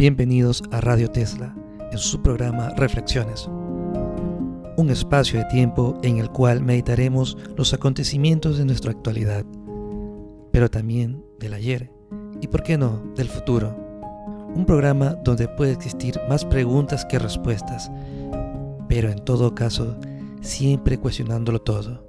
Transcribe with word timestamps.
Bienvenidos 0.00 0.62
a 0.70 0.80
Radio 0.80 1.10
Tesla, 1.10 1.54
en 1.92 1.98
su 1.98 2.22
programa 2.22 2.70
Reflexiones. 2.70 3.50
Un 4.78 4.88
espacio 4.88 5.38
de 5.38 5.44
tiempo 5.44 5.98
en 6.02 6.16
el 6.16 6.30
cual 6.30 6.62
meditaremos 6.62 7.36
los 7.54 7.74
acontecimientos 7.74 8.56
de 8.56 8.64
nuestra 8.64 8.92
actualidad, 8.92 9.44
pero 10.52 10.70
también 10.70 11.22
del 11.38 11.52
ayer 11.52 11.92
y, 12.40 12.46
por 12.46 12.62
qué 12.62 12.78
no, 12.78 13.12
del 13.14 13.28
futuro. 13.28 13.76
Un 14.54 14.64
programa 14.64 15.16
donde 15.22 15.48
puede 15.48 15.72
existir 15.72 16.18
más 16.30 16.46
preguntas 16.46 17.04
que 17.04 17.18
respuestas, 17.18 17.92
pero 18.88 19.10
en 19.10 19.22
todo 19.22 19.54
caso, 19.54 19.98
siempre 20.40 20.96
cuestionándolo 20.96 21.60
todo, 21.60 22.06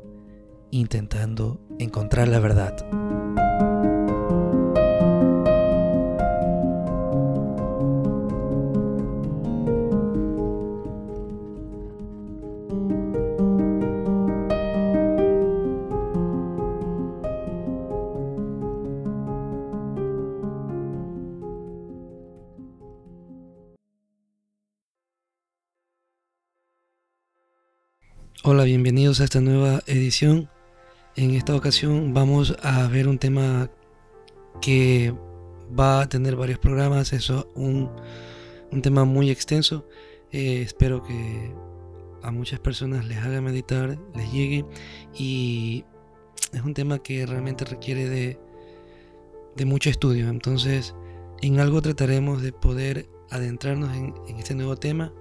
intentando 0.69 1.59
encontrar 1.77 2.29
la 2.29 2.39
verdad. 2.39 2.73
Hola, 28.43 28.63
bienvenidos 28.63 29.21
a 29.21 29.25
esta 29.25 29.39
nueva 29.39 29.83
edición. 29.85 30.49
En 31.15 31.35
esta 31.35 31.55
ocasión 31.55 32.11
vamos 32.11 32.57
a 32.63 32.87
ver 32.87 33.07
un 33.07 33.19
tema 33.19 33.69
que 34.63 35.13
va 35.79 36.01
a 36.01 36.09
tener 36.09 36.35
varios 36.35 36.57
programas, 36.57 37.13
eso 37.13 37.51
un, 37.53 37.91
un 38.71 38.81
tema 38.81 39.05
muy 39.05 39.29
extenso. 39.29 39.87
Eh, 40.31 40.63
espero 40.63 41.03
que 41.03 41.53
a 42.23 42.31
muchas 42.31 42.59
personas 42.59 43.05
les 43.05 43.19
haga 43.19 43.41
meditar, 43.41 43.99
les 44.15 44.31
llegue 44.31 44.65
y 45.15 45.85
es 46.51 46.63
un 46.63 46.73
tema 46.73 46.97
que 46.97 47.27
realmente 47.27 47.63
requiere 47.63 48.09
de, 48.09 48.39
de 49.55 49.65
mucho 49.65 49.91
estudio. 49.91 50.29
Entonces, 50.29 50.95
en 51.43 51.59
algo 51.59 51.79
trataremos 51.83 52.41
de 52.41 52.53
poder 52.53 53.07
adentrarnos 53.29 53.95
en, 53.95 54.15
en 54.27 54.39
este 54.39 54.55
nuevo 54.55 54.77
tema 54.77 55.13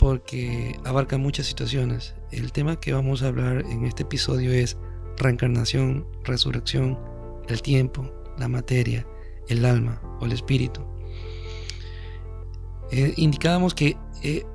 porque 0.00 0.80
abarca 0.86 1.18
muchas 1.18 1.46
situaciones. 1.46 2.14
El 2.32 2.52
tema 2.52 2.80
que 2.80 2.94
vamos 2.94 3.22
a 3.22 3.28
hablar 3.28 3.66
en 3.68 3.84
este 3.84 4.02
episodio 4.04 4.50
es 4.50 4.78
reencarnación, 5.18 6.06
resurrección, 6.24 6.98
el 7.48 7.60
tiempo, 7.60 8.10
la 8.38 8.48
materia, 8.48 9.06
el 9.48 9.62
alma 9.66 10.00
o 10.18 10.24
el 10.24 10.32
espíritu. 10.32 10.80
Eh, 12.90 13.12
indicábamos 13.18 13.74
que 13.74 13.98
eh, 14.22 14.46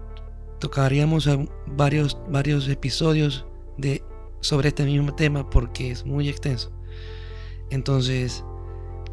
tocaríamos 0.60 1.30
varios, 1.68 2.18
varios 2.28 2.68
episodios 2.68 3.46
de, 3.78 4.04
sobre 4.40 4.70
este 4.70 4.84
mismo 4.84 5.14
tema 5.14 5.48
porque 5.48 5.92
es 5.92 6.08
muy 6.08 6.28
extenso. 6.28 6.72
Entonces, 7.70 8.44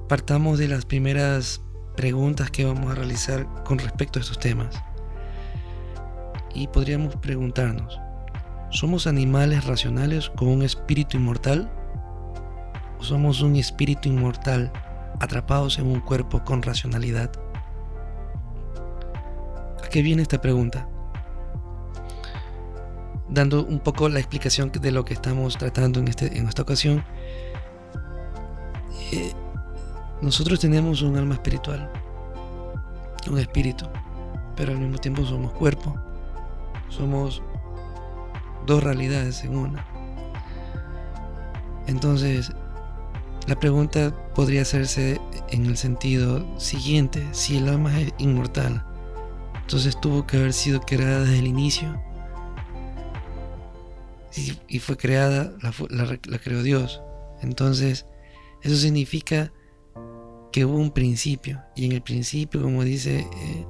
partamos 0.09 0.59
de 0.59 0.69
las 0.69 0.87
primeras 0.87 1.61
preguntas 1.95 2.51
que 2.51 2.65
vamos 2.65 2.91
a 2.91 2.95
realizar 2.95 3.47
con 3.65 3.79
respecto 3.79 4.19
a 4.19 4.23
estos 4.23 4.39
temas 4.39 4.83
y 6.55 6.67
podríamos 6.69 7.17
preguntarnos, 7.17 8.01
¿somos 8.71 9.07
animales 9.07 9.65
racionales 9.65 10.31
con 10.31 10.49
un 10.49 10.63
espíritu 10.63 11.17
inmortal? 11.17 11.71
¿O 12.99 13.05
somos 13.05 13.43
un 13.43 13.57
espíritu 13.57 14.09
inmortal 14.09 14.73
atrapados 15.21 15.79
en 15.79 15.87
un 15.87 16.01
cuerpo 16.01 16.45
con 16.45 16.63
racionalidad? 16.63 17.31
¿A 19.85 19.89
qué 19.89 20.03
viene 20.03 20.23
esta 20.23 20.41
pregunta? 20.41 20.89
Dando 23.29 23.65
un 23.65 23.81
poco 23.81 24.09
la 24.09 24.19
explicación 24.19 24.71
de 24.71 24.93
lo 24.93 25.05
que 25.05 25.15
estamos 25.15 25.57
tratando 25.57 26.01
en, 26.01 26.09
este, 26.09 26.39
en 26.39 26.49
esta 26.49 26.63
ocasión, 26.63 27.03
eh, 29.11 29.33
nosotros 30.21 30.61
tenemos 30.61 31.03
un 31.03 31.17
alma 31.17 31.35
espiritual, 31.35 31.91
un 33.31 33.39
espíritu, 33.39 33.87
pero 34.55 34.73
al 34.73 34.79
mismo 34.79 34.99
tiempo 34.99 35.25
somos 35.25 35.53
cuerpo 35.53 36.12
somos 36.93 37.43
dos 38.67 38.83
realidades 38.83 39.45
en 39.45 39.57
una. 39.57 39.87
Entonces, 41.87 42.53
la 43.47 43.59
pregunta 43.59 44.15
podría 44.35 44.63
hacerse 44.63 45.21
en 45.51 45.67
el 45.67 45.77
sentido 45.77 46.59
siguiente, 46.59 47.27
si 47.33 47.59
el 47.59 47.69
alma 47.69 48.01
es 48.01 48.15
inmortal, 48.19 48.85
entonces 49.63 49.99
tuvo 50.01 50.27
que 50.27 50.37
haber 50.37 50.53
sido 50.53 50.81
creada 50.81 51.21
desde 51.21 51.39
el 51.39 51.47
inicio. 51.47 52.01
Y, 54.69 54.79
fue 54.79 54.97
creada, 54.97 55.53
la, 55.91 56.39
creó 56.39 56.63
Dios. 56.63 57.03
Entonces, 57.43 58.07
eso 58.63 58.77
significa 58.77 59.53
que 60.53 60.65
hubo 60.65 60.77
un 60.77 60.91
principio. 60.91 61.63
Y 61.77 61.87
en 61.87 61.93
el 61.93 62.03
principio, 62.03 62.63
como 62.63 62.83
dice 62.83 63.21
eh, 63.21 63.67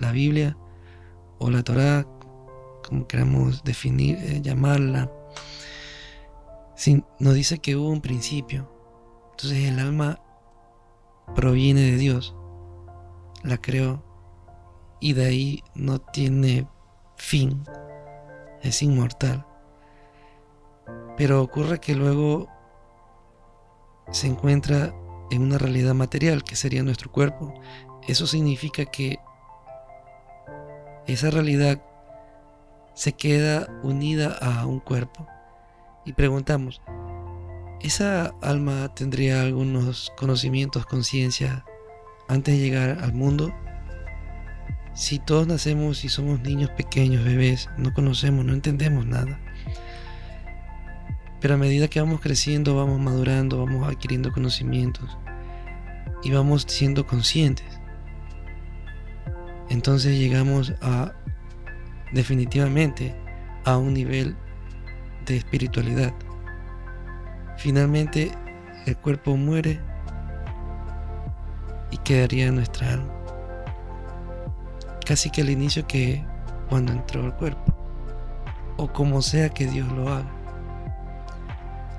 la 0.00 0.12
Biblia 0.12 0.56
o 1.38 1.50
la 1.50 1.62
Torah, 1.62 2.06
como 2.86 3.06
queramos 3.06 3.64
definir, 3.64 4.18
eh, 4.18 4.40
llamarla, 4.42 5.10
nos 7.18 7.34
dice 7.34 7.58
que 7.58 7.76
hubo 7.76 7.88
un 7.88 8.00
principio. 8.00 8.70
Entonces 9.30 9.68
el 9.68 9.78
alma 9.78 10.20
proviene 11.34 11.80
de 11.80 11.96
Dios, 11.96 12.34
la 13.42 13.56
creó 13.58 14.02
y 15.00 15.12
de 15.12 15.26
ahí 15.26 15.64
no 15.74 16.00
tiene 16.00 16.68
fin, 17.16 17.64
es 18.62 18.82
inmortal. 18.82 19.46
Pero 21.16 21.42
ocurre 21.42 21.80
que 21.80 21.94
luego 21.94 22.48
se 24.10 24.26
encuentra 24.26 24.94
en 25.30 25.42
una 25.42 25.58
realidad 25.58 25.94
material 25.94 26.44
que 26.44 26.56
sería 26.56 26.82
nuestro 26.82 27.10
cuerpo. 27.10 27.54
Eso 28.06 28.26
significa 28.26 28.84
que 28.84 29.18
esa 31.06 31.30
realidad 31.30 31.82
se 32.94 33.12
queda 33.12 33.68
unida 33.82 34.32
a 34.40 34.66
un 34.66 34.80
cuerpo. 34.80 35.26
Y 36.04 36.12
preguntamos, 36.12 36.80
¿esa 37.80 38.34
alma 38.40 38.94
tendría 38.94 39.42
algunos 39.42 40.12
conocimientos, 40.16 40.86
conciencia 40.86 41.64
antes 42.28 42.54
de 42.54 42.60
llegar 42.60 42.98
al 43.02 43.12
mundo? 43.12 43.52
Si 44.94 45.18
todos 45.18 45.46
nacemos 45.46 46.04
y 46.04 46.08
somos 46.08 46.40
niños 46.40 46.70
pequeños, 46.70 47.24
bebés, 47.24 47.68
no 47.76 47.92
conocemos, 47.92 48.44
no 48.44 48.52
entendemos 48.52 49.06
nada. 49.06 49.40
Pero 51.40 51.54
a 51.54 51.58
medida 51.58 51.88
que 51.88 52.00
vamos 52.00 52.20
creciendo, 52.20 52.76
vamos 52.76 53.00
madurando, 53.00 53.58
vamos 53.58 53.86
adquiriendo 53.86 54.32
conocimientos 54.32 55.18
y 56.22 56.30
vamos 56.30 56.64
siendo 56.68 57.06
conscientes. 57.06 57.66
Entonces 59.68 60.18
llegamos 60.18 60.72
a 60.80 61.12
definitivamente 62.12 63.14
a 63.64 63.76
un 63.76 63.94
nivel 63.94 64.36
de 65.26 65.36
espiritualidad. 65.36 66.12
Finalmente 67.56 68.32
el 68.86 68.96
cuerpo 68.96 69.36
muere 69.36 69.80
y 71.90 71.96
quedaría 71.98 72.50
nuestra 72.52 72.94
alma. 72.94 73.12
Casi 75.06 75.30
que 75.30 75.42
al 75.42 75.50
inicio 75.50 75.86
que 75.86 76.24
cuando 76.68 76.92
entró 76.92 77.24
el 77.24 77.32
cuerpo. 77.34 77.74
O 78.76 78.92
como 78.92 79.22
sea 79.22 79.48
que 79.48 79.66
Dios 79.66 79.90
lo 79.92 80.08
haga. 80.08 80.30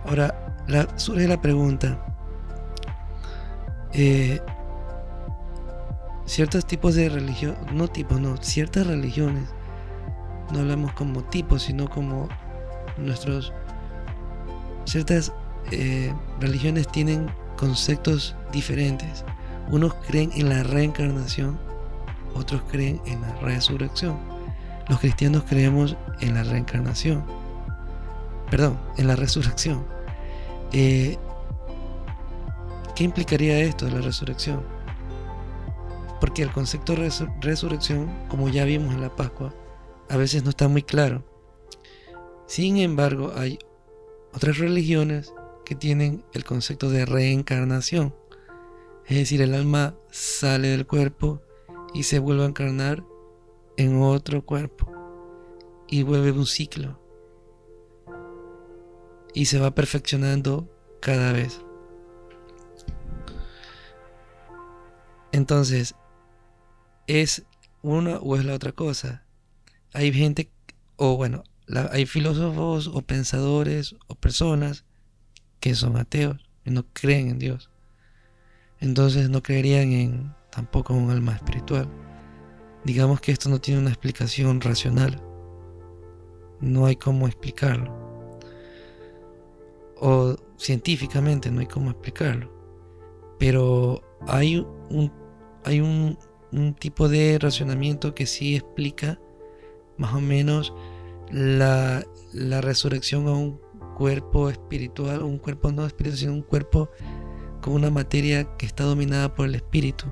Ahora, 0.06 0.56
la, 0.68 0.88
surge 0.98 1.28
la 1.28 1.40
pregunta. 1.40 1.98
Eh, 3.94 4.42
ciertos 6.26 6.66
tipos 6.66 6.96
de 6.96 7.08
religión, 7.08 7.56
no 7.72 7.88
tipos, 7.88 8.20
no, 8.20 8.36
ciertas 8.38 8.86
religiones 8.86 9.55
no 10.52 10.60
hablamos 10.60 10.94
como 10.94 11.24
tipos, 11.24 11.64
sino 11.64 11.90
como 11.90 12.30
nuestros... 12.98 13.54
Ciertas 14.86 15.34
eh, 15.72 16.14
religiones 16.40 16.88
tienen 16.88 17.28
conceptos 17.58 18.36
diferentes. 18.52 19.26
Unos 19.72 19.96
creen 20.08 20.32
en 20.36 20.50
la 20.50 20.62
reencarnación, 20.64 21.58
otros 22.36 22.62
creen 22.70 23.02
en 23.06 23.22
la 23.22 23.34
resurrección. 23.40 24.18
Los 24.88 25.00
cristianos 25.00 25.44
creemos 25.50 25.98
en 26.20 26.36
la 26.36 26.44
reencarnación. 26.44 27.24
Perdón, 28.52 28.80
en 28.98 29.08
la 29.08 29.16
resurrección. 29.16 29.84
Eh, 30.72 31.18
¿Qué 32.96 33.04
implicaría 33.04 33.60
esto 33.60 33.86
de 33.86 33.92
la 33.92 34.02
resurrección? 34.02 34.62
Porque 36.22 36.44
el 36.44 36.52
concepto 36.52 36.96
de 36.96 37.12
resurrección, 37.42 38.10
como 38.30 38.50
ya 38.50 38.64
vimos 38.64 38.94
en 38.94 39.02
la 39.02 39.10
Pascua, 39.10 39.54
a 40.10 40.18
veces 40.18 40.44
no 40.44 40.50
está 40.50 40.68
muy 40.68 40.84
claro. 40.84 41.24
Sin 42.48 42.78
embargo, 42.78 43.34
hay 43.36 43.60
otras 44.34 44.58
religiones 44.58 45.34
que 45.66 45.76
tienen 45.76 46.24
el 46.34 46.44
concepto 46.44 46.90
de 46.90 47.06
reencarnación. 47.06 48.16
Es 49.06 49.18
decir, 49.18 49.42
el 49.42 49.54
alma 49.54 49.96
sale 50.12 50.70
del 50.70 50.86
cuerpo 50.86 51.42
y 51.94 52.04
se 52.04 52.20
vuelve 52.20 52.44
a 52.44 52.48
encarnar 52.48 53.04
en 53.78 54.02
otro 54.02 54.46
cuerpo 54.46 54.92
y 55.88 56.04
vuelve 56.04 56.32
un 56.32 56.46
ciclo 56.46 57.00
y 59.34 59.46
se 59.46 59.60
va 59.60 59.76
perfeccionando 59.76 60.68
cada 61.02 61.34
vez. 61.34 61.62
Entonces, 65.32 65.94
¿es 67.06 67.46
una 67.82 68.18
o 68.18 68.38
es 68.38 68.46
la 68.46 68.54
otra 68.54 68.72
cosa? 68.72 69.25
Hay 69.96 70.12
gente, 70.12 70.52
o 70.98 71.16
bueno, 71.16 71.44
hay 71.92 72.06
filósofos 72.06 72.88
o 72.88 73.02
pensadores 73.02 73.96
o 74.08 74.16
personas 74.16 74.84
que 75.60 75.74
son 75.74 75.96
ateos 75.96 76.38
y 76.66 76.72
no 76.72 76.86
creen 76.94 77.30
en 77.30 77.40
Dios. 77.40 77.70
Entonces 78.82 79.30
no 79.30 79.42
creerían 79.42 79.94
en 79.94 80.36
tampoco 80.52 80.94
en 80.94 81.04
un 81.04 81.12
alma 81.12 81.34
espiritual. 81.34 81.90
Digamos 82.84 83.22
que 83.22 83.32
esto 83.32 83.50
no 83.50 83.60
tiene 83.60 83.80
una 83.80 83.90
explicación 83.90 84.60
racional. 84.60 85.22
No 86.60 86.86
hay 86.86 86.98
cómo 86.98 87.28
explicarlo. 87.28 88.30
O 89.98 90.36
científicamente 90.58 91.50
no 91.52 91.62
hay 91.62 91.68
cómo 91.68 91.90
explicarlo. 91.90 92.52
Pero 93.40 94.04
hay 94.28 94.58
un, 94.58 95.10
hay 95.64 95.80
un, 95.80 96.18
tipo 96.80 97.10
de 97.10 97.38
racionamiento 97.40 98.14
que 98.14 98.26
sí 98.26 98.56
explica 98.56 99.20
más 99.98 100.14
o 100.14 100.22
menos 100.22 100.74
la, 101.32 102.04
la 102.34 102.62
resurrección 102.62 103.28
a 103.28 103.34
un 103.34 103.60
cuerpo 103.98 104.50
espiritual, 104.50 105.24
un 105.24 105.38
cuerpo 105.38 105.72
no 105.72 105.86
espiritual, 105.86 106.18
sino 106.18 106.34
un 106.34 106.42
cuerpo 106.42 106.90
con 107.62 107.74
una 107.74 107.90
materia 107.90 108.56
que 108.58 108.66
está 108.66 108.84
dominada 108.84 109.34
por 109.34 109.48
el 109.48 109.56
espíritu 109.56 110.06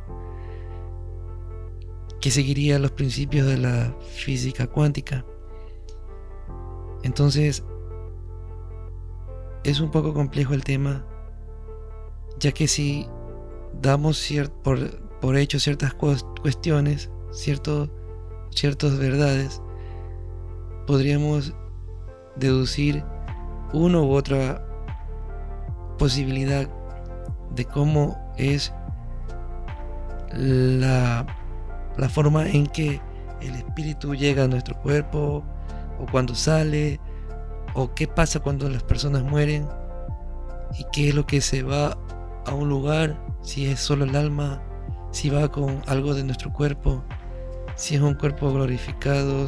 que 2.24 2.31
seguiría 2.31 2.80
los 2.80 2.91
principios 2.91 3.45
de 3.45 3.57
la 3.57 3.94
física 4.00 4.65
cuántica. 4.65 5.25
Entonces, 7.03 7.65
es 9.65 9.81
un 9.81 9.91
poco 9.91 10.13
complejo 10.13 10.53
el 10.53 10.63
tema, 10.63 11.06
ya 12.39 12.53
que 12.53 12.69
si 12.69 13.09
damos 13.81 14.25
por, 14.63 15.01
por 15.19 15.36
hecho 15.36 15.59
ciertas 15.59 15.94
cuestiones, 15.95 17.12
ciertas 17.31 17.89
verdades, 18.97 19.62
podríamos 20.85 21.53
deducir 22.35 23.03
una 23.74 24.00
u 24.00 24.12
otra 24.12 24.65
posibilidad 25.97 26.68
de 27.56 27.65
cómo 27.65 28.18
es 28.38 28.74
la 30.33 31.25
la 31.97 32.09
forma 32.09 32.47
en 32.50 32.68
que 32.68 33.01
el 33.41 33.56
espíritu 33.56 34.15
llega 34.15 34.44
a 34.44 34.47
nuestro 34.47 34.75
cuerpo, 34.81 35.44
o 36.00 36.06
cuando 36.12 36.33
sale, 36.33 37.00
o 37.74 37.94
qué 37.94 38.07
pasa 38.07 38.39
cuando 38.39 38.69
las 38.69 38.83
personas 38.83 39.24
mueren, 39.24 39.68
y 40.77 40.86
qué 40.91 41.09
es 41.09 41.15
lo 41.15 41.25
que 41.25 41.41
se 41.41 41.62
va 41.63 41.97
a 42.45 42.53
un 42.53 42.69
lugar, 42.69 43.19
si 43.41 43.68
es 43.68 43.79
solo 43.79 44.06
el 44.06 44.15
alma, 44.15 44.62
si 45.12 45.29
va 45.29 45.50
con 45.50 45.81
algo 45.88 46.13
de 46.13 46.24
nuestro 46.24 46.51
cuerpo, 46.51 47.03
si 47.75 47.95
es 47.95 48.01
un 48.01 48.15
cuerpo 48.15 48.51
glorificado, 48.51 49.45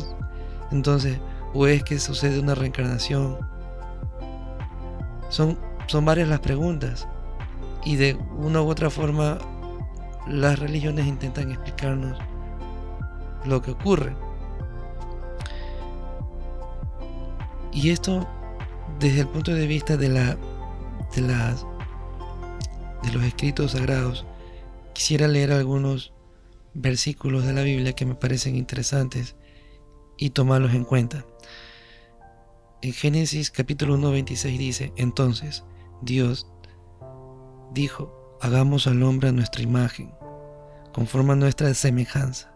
entonces, 0.71 1.19
o 1.53 1.67
es 1.67 1.83
que 1.83 1.99
sucede 1.99 2.39
una 2.39 2.55
reencarnación. 2.55 3.37
Son, 5.29 5.57
son 5.87 6.05
varias 6.05 6.27
las 6.27 6.39
preguntas, 6.39 7.07
y 7.83 7.95
de 7.95 8.17
una 8.37 8.61
u 8.61 8.67
otra 8.67 8.89
forma 8.89 9.37
las 10.27 10.59
religiones 10.59 11.05
intentan 11.05 11.51
explicarnos 11.51 12.17
lo 13.45 13.61
que 13.61 13.71
ocurre. 13.71 14.15
Y 17.71 17.89
esto 17.89 18.27
desde 18.99 19.21
el 19.21 19.27
punto 19.27 19.53
de 19.53 19.67
vista 19.67 19.97
de 19.97 20.09
la 20.09 20.37
de 21.15 21.21
las 21.21 21.65
de 23.03 23.11
los 23.11 23.23
escritos 23.23 23.71
sagrados, 23.71 24.25
quisiera 24.93 25.27
leer 25.27 25.51
algunos 25.51 26.11
versículos 26.73 27.45
de 27.45 27.53
la 27.53 27.61
Biblia 27.61 27.93
que 27.93 28.05
me 28.05 28.15
parecen 28.15 28.55
interesantes 28.55 29.35
y 30.17 30.31
tomarlos 30.31 30.73
en 30.73 30.85
cuenta. 30.85 31.25
En 32.81 32.93
Génesis 32.93 33.51
capítulo 33.51 33.95
1, 33.95 34.11
26 34.11 34.59
dice, 34.59 34.93
entonces 34.95 35.63
Dios 36.01 36.47
dijo, 37.73 38.37
hagamos 38.41 38.87
al 38.87 39.01
hombre 39.03 39.29
a 39.29 39.31
nuestra 39.31 39.63
imagen, 39.63 40.13
conforme 40.93 41.33
a 41.33 41.35
nuestra 41.35 41.73
semejanza 41.73 42.55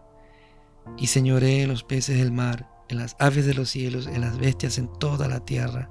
y 0.96 1.08
señoré 1.08 1.62
en 1.62 1.68
los 1.68 1.84
peces 1.84 2.18
del 2.18 2.32
mar, 2.32 2.68
en 2.88 2.98
las 2.98 3.16
aves 3.18 3.46
de 3.46 3.54
los 3.54 3.70
cielos, 3.70 4.06
en 4.06 4.20
las 4.20 4.38
bestias 4.38 4.78
en 4.78 4.88
toda 4.98 5.28
la 5.28 5.40
tierra, 5.40 5.90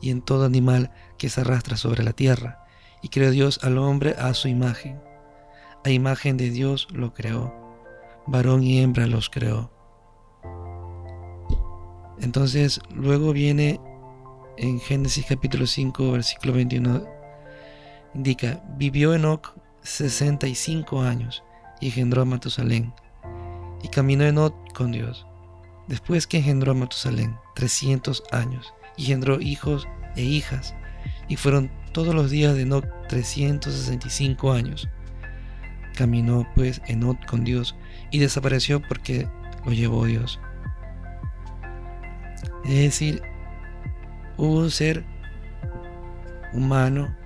y 0.00 0.10
en 0.10 0.22
todo 0.22 0.44
animal 0.44 0.92
que 1.18 1.28
se 1.28 1.40
arrastra 1.40 1.76
sobre 1.76 2.04
la 2.04 2.12
tierra. 2.12 2.64
Y 3.02 3.08
creó 3.08 3.30
Dios 3.30 3.60
al 3.62 3.78
hombre 3.78 4.14
a 4.18 4.32
su 4.34 4.48
imagen. 4.48 5.00
A 5.84 5.90
imagen 5.90 6.36
de 6.36 6.50
Dios 6.50 6.88
lo 6.92 7.14
creó. 7.14 7.54
Varón 8.26 8.62
y 8.62 8.80
hembra 8.80 9.06
los 9.06 9.30
creó. 9.30 9.72
Entonces, 12.20 12.80
luego 12.94 13.32
viene 13.32 13.80
en 14.56 14.80
Génesis 14.80 15.26
capítulo 15.28 15.66
5, 15.66 16.12
versículo 16.12 16.52
21, 16.54 17.04
indica, 18.14 18.62
vivió 18.76 19.14
Enoch 19.14 19.54
65 19.82 21.02
años 21.02 21.44
y 21.80 21.86
engendró 21.86 22.22
a 22.22 22.24
Matusalén 22.24 22.92
y 23.82 23.88
caminó 23.88 24.24
Enoch 24.24 24.54
con 24.74 24.92
Dios. 24.92 25.26
Después 25.86 26.26
que 26.26 26.38
engendró 26.38 26.72
a 26.72 26.74
Matusalén, 26.74 27.36
300 27.54 28.22
años, 28.32 28.74
y 28.96 29.04
engendró 29.04 29.40
hijos 29.40 29.88
e 30.16 30.22
hijas, 30.22 30.74
y 31.28 31.36
fueron 31.36 31.70
todos 31.92 32.14
los 32.14 32.30
días 32.30 32.54
de 32.54 32.62
Enoch 32.62 32.84
365 33.08 34.52
años. 34.52 34.88
Caminó 35.96 36.46
pues 36.54 36.80
Enoch 36.86 37.24
con 37.26 37.44
Dios 37.44 37.74
y 38.10 38.18
desapareció 38.18 38.80
porque 38.86 39.28
lo 39.64 39.72
llevó 39.72 40.04
Dios. 40.04 40.38
Es 42.68 42.74
decir, 42.74 43.22
hubo 44.36 44.58
un 44.58 44.70
ser 44.70 45.02
humano 46.52 47.16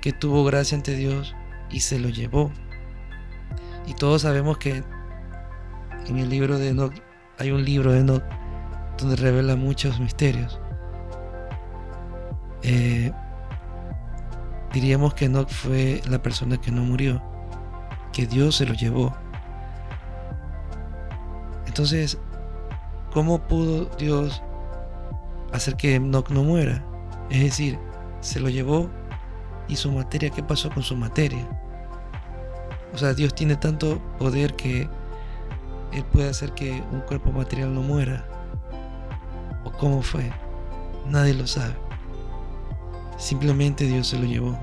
que 0.00 0.12
tuvo 0.12 0.42
gracia 0.42 0.74
ante 0.74 0.94
Dios 0.94 1.36
y 1.70 1.80
se 1.80 1.98
lo 1.98 2.08
llevó. 2.08 2.50
Y 3.86 3.92
todos 3.92 4.22
sabemos 4.22 4.56
que 4.56 4.82
en 6.06 6.16
el 6.16 6.30
libro 6.30 6.58
de 6.58 6.70
Enoch, 6.70 6.94
hay 7.38 7.50
un 7.50 7.62
libro 7.62 7.92
de 7.92 8.00
Enoch 8.00 8.24
donde 8.96 9.16
revela 9.16 9.54
muchos 9.54 10.00
misterios. 10.00 10.58
Eh, 12.62 13.12
diríamos 14.72 15.12
que 15.12 15.26
Enoch 15.26 15.50
fue 15.50 16.00
la 16.08 16.22
persona 16.22 16.58
que 16.58 16.72
no 16.72 16.82
murió, 16.82 17.22
que 18.14 18.26
Dios 18.26 18.56
se 18.56 18.64
lo 18.64 18.72
llevó. 18.72 19.14
Entonces, 21.66 22.18
¿cómo 23.16 23.38
pudo 23.38 23.86
Dios 23.96 24.42
hacer 25.50 25.74
que 25.76 25.94
Enoch 25.94 26.28
no 26.28 26.42
muera? 26.42 26.84
Es 27.30 27.40
decir, 27.40 27.78
se 28.20 28.40
lo 28.40 28.50
llevó 28.50 28.90
y 29.68 29.76
su 29.76 29.90
materia, 29.90 30.28
¿qué 30.28 30.42
pasó 30.42 30.68
con 30.68 30.82
su 30.82 30.94
materia? 30.96 31.48
O 32.92 32.98
sea, 32.98 33.14
Dios 33.14 33.34
tiene 33.34 33.56
tanto 33.56 34.02
poder 34.18 34.54
que 34.54 34.86
él 35.92 36.04
puede 36.12 36.28
hacer 36.28 36.52
que 36.52 36.84
un 36.92 37.00
cuerpo 37.00 37.32
material 37.32 37.72
no 37.72 37.80
muera. 37.80 38.28
¿O 39.64 39.72
cómo 39.72 40.02
fue? 40.02 40.30
Nadie 41.06 41.32
lo 41.32 41.46
sabe. 41.46 41.74
Simplemente 43.16 43.86
Dios 43.86 44.08
se 44.08 44.18
lo 44.18 44.26
llevó. 44.26 44.58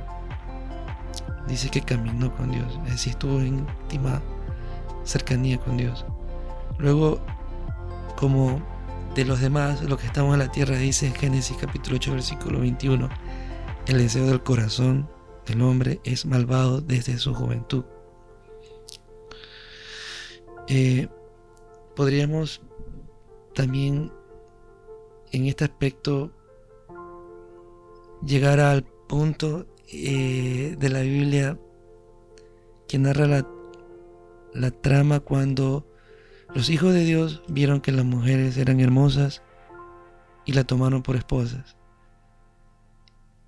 Dice 1.47 1.69
que 1.69 1.81
caminó 1.81 2.31
con 2.35 2.51
Dios, 2.51 2.79
es 2.85 2.91
decir, 2.91 3.13
estuvo 3.13 3.39
en 3.39 3.65
íntima 3.67 4.21
cercanía 5.05 5.57
con 5.57 5.75
Dios. 5.75 6.05
Luego, 6.77 7.19
como 8.23 8.65
de 9.15 9.25
los 9.25 9.41
demás, 9.41 9.83
los 9.83 9.99
que 9.99 10.07
estamos 10.07 10.31
en 10.31 10.39
la 10.39 10.49
tierra, 10.49 10.77
dice 10.77 11.11
Génesis 11.11 11.57
capítulo 11.59 11.97
8, 11.97 12.13
versículo 12.13 12.61
21, 12.61 13.09
el 13.87 13.97
deseo 13.97 14.27
del 14.27 14.41
corazón 14.41 15.09
del 15.45 15.61
hombre 15.61 15.99
es 16.05 16.25
malvado 16.25 16.79
desde 16.79 17.17
su 17.17 17.33
juventud. 17.33 17.83
Eh, 20.69 21.09
podríamos 21.97 22.61
también 23.53 24.09
en 25.33 25.45
este 25.47 25.65
aspecto 25.65 26.31
llegar 28.25 28.61
al 28.61 28.85
punto 29.09 29.65
eh, 29.91 30.77
de 30.79 30.89
la 30.89 31.01
Biblia 31.01 31.59
que 32.87 32.99
narra 32.99 33.27
la, 33.27 33.45
la 34.53 34.71
trama 34.71 35.19
cuando 35.19 35.85
los 36.53 36.69
hijos 36.69 36.93
de 36.93 37.03
Dios 37.03 37.41
vieron 37.47 37.81
que 37.81 37.91
las 37.91 38.05
mujeres 38.05 38.57
eran 38.57 38.79
hermosas 38.79 39.41
y 40.45 40.53
la 40.53 40.63
tomaron 40.63 41.01
por 41.01 41.15
esposas. 41.15 41.75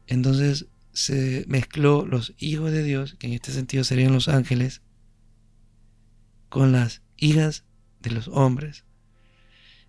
Entonces 0.08 0.68
se 0.92 1.46
mezcló 1.48 2.06
los 2.06 2.34
hijos 2.38 2.72
de 2.72 2.84
Dios, 2.84 3.16
que 3.20 3.28
en 3.28 3.34
este 3.34 3.52
sentido 3.52 3.84
serían 3.84 4.14
los 4.14 4.28
ángeles, 4.28 4.82
con 6.50 6.72
las 6.72 7.02
hijas 7.18 7.66
de 8.02 8.12
los 8.12 8.28
hombres. 8.30 8.86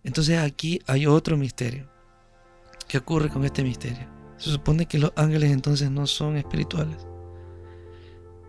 Entonces 0.02 0.38
aquí 0.38 0.80
hay 0.87 1.06
otro 1.06 1.37
misterio. 1.37 1.88
¿Qué 2.88 2.99
ocurre 2.99 3.28
con 3.28 3.44
este 3.44 3.62
misterio? 3.62 4.08
Se 4.37 4.50
supone 4.50 4.87
que 4.87 4.99
los 4.99 5.12
ángeles 5.16 5.52
entonces 5.52 5.90
no 5.90 6.06
son 6.06 6.37
espirituales. 6.37 7.06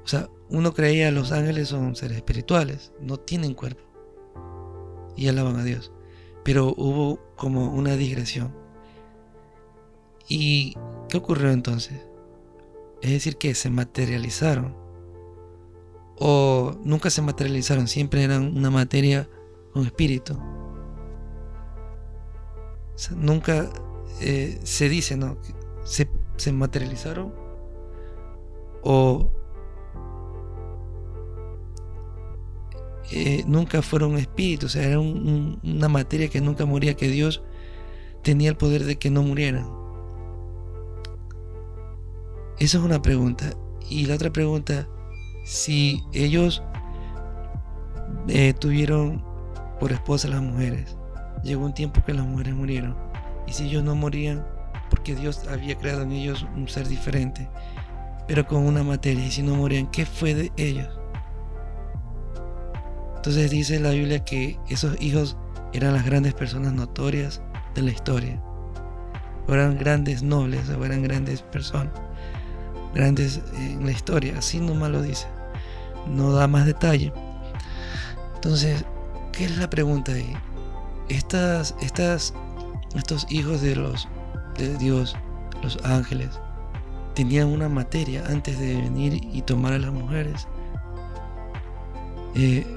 O 0.04 0.08
sea, 0.08 0.30
uno 0.50 0.74
creía 0.74 1.12
los 1.12 1.32
ángeles 1.32 1.70
son 1.70 1.96
seres 1.96 2.18
espirituales, 2.18 2.92
no 3.02 3.18
tienen 3.18 3.54
cuerpo. 3.54 3.87
Y 5.18 5.28
alaban 5.28 5.58
a 5.58 5.64
Dios. 5.64 5.92
Pero 6.44 6.74
hubo 6.78 7.20
como 7.36 7.74
una 7.74 7.98
digresión. 7.98 8.54
¿Y 10.30 10.76
qué 11.10 11.18
ocurrió 11.18 11.52
entonces? 11.52 12.00
Es 13.02 13.12
decir, 13.12 13.38
que 13.38 13.54
se 13.56 13.70
materializaron. 13.70 14.76
O 16.20 16.76
nunca 16.84 17.10
se 17.10 17.22
materializaron, 17.22 17.88
siempre 17.88 18.24
eran 18.24 18.58
una 18.58 18.70
materia 18.70 19.30
con 19.74 19.86
espíritu. 19.86 20.40
nunca 23.16 23.70
eh, 24.22 24.60
se 24.64 24.90
dice, 24.90 25.18
¿no? 25.18 25.38
Se, 25.84 26.10
se 26.38 26.52
materializaron. 26.52 27.34
O 28.84 29.32
eh, 33.12 33.44
nunca 33.48 33.82
fueron 33.82 34.18
espíritus, 34.18 34.72
o 34.72 34.74
sea, 34.74 34.88
era 34.88 35.00
una 35.00 35.88
materia 35.88 36.28
que 36.30 36.42
nunca 36.42 36.66
moría, 36.66 36.96
que 36.96 37.08
Dios 37.08 37.42
tenía 38.22 38.50
el 38.50 38.58
poder 38.58 38.84
de 38.84 38.98
que 38.98 39.10
no 39.10 39.24
murieran. 39.24 39.70
Esa 42.60 42.80
es 42.80 42.84
una 42.84 43.02
pregunta. 43.02 43.52
Y 43.90 44.06
la 44.08 44.16
otra 44.16 44.32
pregunta, 44.32 44.90
si 45.46 46.04
ellos 46.12 46.62
eh, 48.28 48.54
tuvieron 48.54 49.24
por 49.80 49.92
esposa 49.94 50.28
a 50.28 50.32
las 50.32 50.42
mujeres, 50.42 50.98
llegó 51.44 51.66
un 51.66 51.74
tiempo 51.74 52.04
que 52.04 52.14
las 52.14 52.26
mujeres 52.26 52.56
murieron. 52.56 52.98
Y 53.48 53.54
si 53.54 53.66
ellos 53.66 53.84
no 53.84 53.96
morían, 53.96 54.46
porque 54.90 55.16
Dios 55.16 55.48
había 55.48 55.78
creado 55.78 56.02
en 56.02 56.12
ellos 56.12 56.46
un 56.56 56.68
ser 56.68 56.88
diferente, 56.88 57.48
pero 58.28 58.46
con 58.46 58.66
una 58.66 58.84
materia, 58.84 59.26
y 59.26 59.32
si 59.32 59.44
no 59.44 59.56
morían, 59.56 59.88
¿qué 59.88 60.06
fue 60.06 60.34
de 60.34 60.52
ellos? 60.58 60.90
Entonces 63.28 63.52
dice 63.52 63.78
la 63.82 63.90
Biblia 63.90 64.24
que 64.24 64.58
esos 64.70 64.96
hijos 65.02 65.36
eran 65.74 65.92
las 65.92 66.06
grandes 66.06 66.34
personas 66.34 66.72
notorias 66.72 67.42
de 67.76 67.82
la 67.82 67.92
historia. 67.92 68.42
Eran 69.50 69.78
grandes 69.78 70.24
nobles, 70.24 70.70
eran 70.70 71.04
grandes 71.04 71.42
personas 71.42 71.92
grandes 72.96 73.42
en 73.58 73.86
la 73.86 73.92
historia, 73.92 74.36
así 74.38 74.62
nomás 74.62 74.92
lo 74.92 75.02
dice, 75.02 75.28
no 76.08 76.32
da 76.32 76.48
más 76.48 76.66
detalle. 76.66 77.12
Entonces, 78.36 78.86
¿qué 79.34 79.44
es 79.44 79.58
la 79.58 79.70
pregunta 79.70 80.14
ahí? 80.14 80.34
Estas, 81.10 81.76
estos 81.82 82.34
hijos 83.28 83.60
de 83.60 83.76
los 83.76 84.08
de 84.58 84.78
Dios, 84.78 85.18
los 85.62 85.78
ángeles, 85.84 86.30
tenían 87.14 87.50
una 87.50 87.68
materia 87.68 88.24
antes 88.30 88.58
de 88.58 88.78
venir 88.78 89.20
y 89.34 89.42
tomar 89.42 89.74
a 89.74 89.80
las 89.80 89.92
mujeres. 89.92 90.48
Eh, 92.34 92.77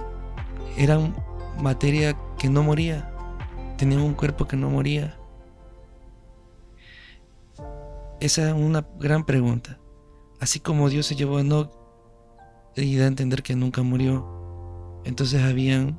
eran 0.77 1.15
materia 1.61 2.17
que 2.39 2.49
no 2.49 2.63
moría, 2.63 3.13
tenían 3.77 4.01
un 4.01 4.15
cuerpo 4.15 4.47
que 4.47 4.57
no 4.57 4.71
moría. 4.71 5.17
Esa 8.21 8.49
es 8.49 8.55
una 8.55 8.87
gran 8.99 9.25
pregunta. 9.25 9.79
Así 10.41 10.61
como 10.61 10.89
Dios 10.89 11.07
se 11.07 11.17
llevó 11.17 11.39
a 11.39 11.41
Enoch 11.41 11.71
y 12.77 12.97
da 12.97 13.05
a 13.05 13.09
entender 13.09 13.43
que 13.43 13.57
nunca 13.57 13.83
murió, 13.83 15.01
entonces 15.05 15.43
habían 15.43 15.99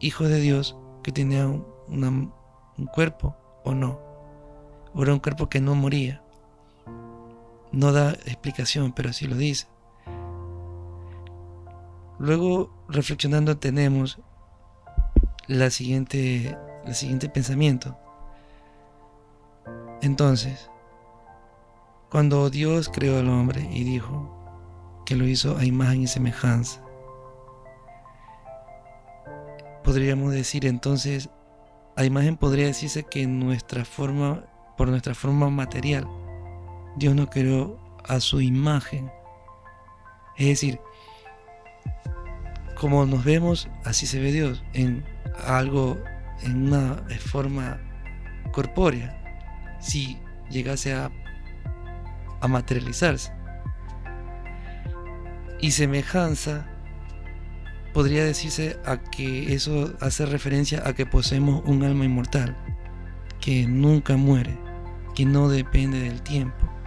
hijos 0.00 0.28
de 0.28 0.40
Dios 0.40 0.76
que 1.02 1.12
tenían 1.12 1.64
un 1.88 2.32
cuerpo 2.94 3.36
o 3.64 3.74
no. 3.74 3.98
O 4.94 5.02
era 5.02 5.12
un 5.12 5.20
cuerpo 5.20 5.48
que 5.48 5.60
no 5.60 5.74
moría. 5.74 6.22
No 7.72 7.92
da 7.92 8.12
explicación, 8.12 8.92
pero 8.92 9.10
así 9.10 9.26
lo 9.26 9.36
dice. 9.36 9.66
Luego, 12.18 12.70
reflexionando, 12.88 13.58
tenemos 13.58 14.18
la 15.46 15.70
siguiente, 15.70 16.56
el 16.84 16.94
siguiente 16.94 17.28
pensamiento. 17.28 17.98
Entonces, 20.02 20.70
cuando 22.10 22.48
Dios 22.50 22.88
creó 22.88 23.18
al 23.18 23.28
hombre 23.28 23.68
y 23.70 23.84
dijo 23.84 24.34
que 25.04 25.16
lo 25.16 25.26
hizo 25.26 25.56
a 25.56 25.64
imagen 25.64 26.02
y 26.02 26.06
semejanza, 26.06 26.82
podríamos 29.84 30.32
decir 30.32 30.66
entonces, 30.66 31.30
a 31.96 32.04
imagen 32.04 32.36
podría 32.36 32.66
decirse 32.66 33.04
que 33.04 33.26
nuestra 33.26 33.84
forma, 33.84 34.44
por 34.76 34.88
nuestra 34.88 35.14
forma 35.14 35.50
material, 35.50 36.06
Dios 36.96 37.14
nos 37.14 37.28
creó 37.28 37.78
a 38.04 38.20
su 38.20 38.40
imagen. 38.40 39.10
Es 40.36 40.46
decir, 40.46 40.80
como 42.78 43.04
nos 43.06 43.24
vemos, 43.24 43.68
así 43.84 44.06
se 44.06 44.20
ve 44.20 44.32
Dios, 44.32 44.64
en 44.72 45.04
algo, 45.46 45.98
en 46.42 46.68
una 46.68 47.02
forma 47.18 47.80
corpórea. 48.52 49.14
Si 49.80 50.18
llegase 50.50 50.94
a 50.94 51.10
a 52.40 52.48
materializarse. 52.48 53.32
Y 55.60 55.72
semejanza 55.72 56.66
podría 57.92 58.24
decirse 58.24 58.78
a 58.84 58.98
que 58.98 59.54
eso 59.54 59.94
hace 60.00 60.26
referencia 60.26 60.82
a 60.86 60.92
que 60.92 61.06
poseemos 61.06 61.62
un 61.64 61.82
alma 61.82 62.04
inmortal, 62.04 62.56
que 63.40 63.66
nunca 63.66 64.16
muere, 64.16 64.56
que 65.14 65.24
no 65.24 65.48
depende 65.48 66.00
del 66.00 66.22
tiempo. 66.22 66.77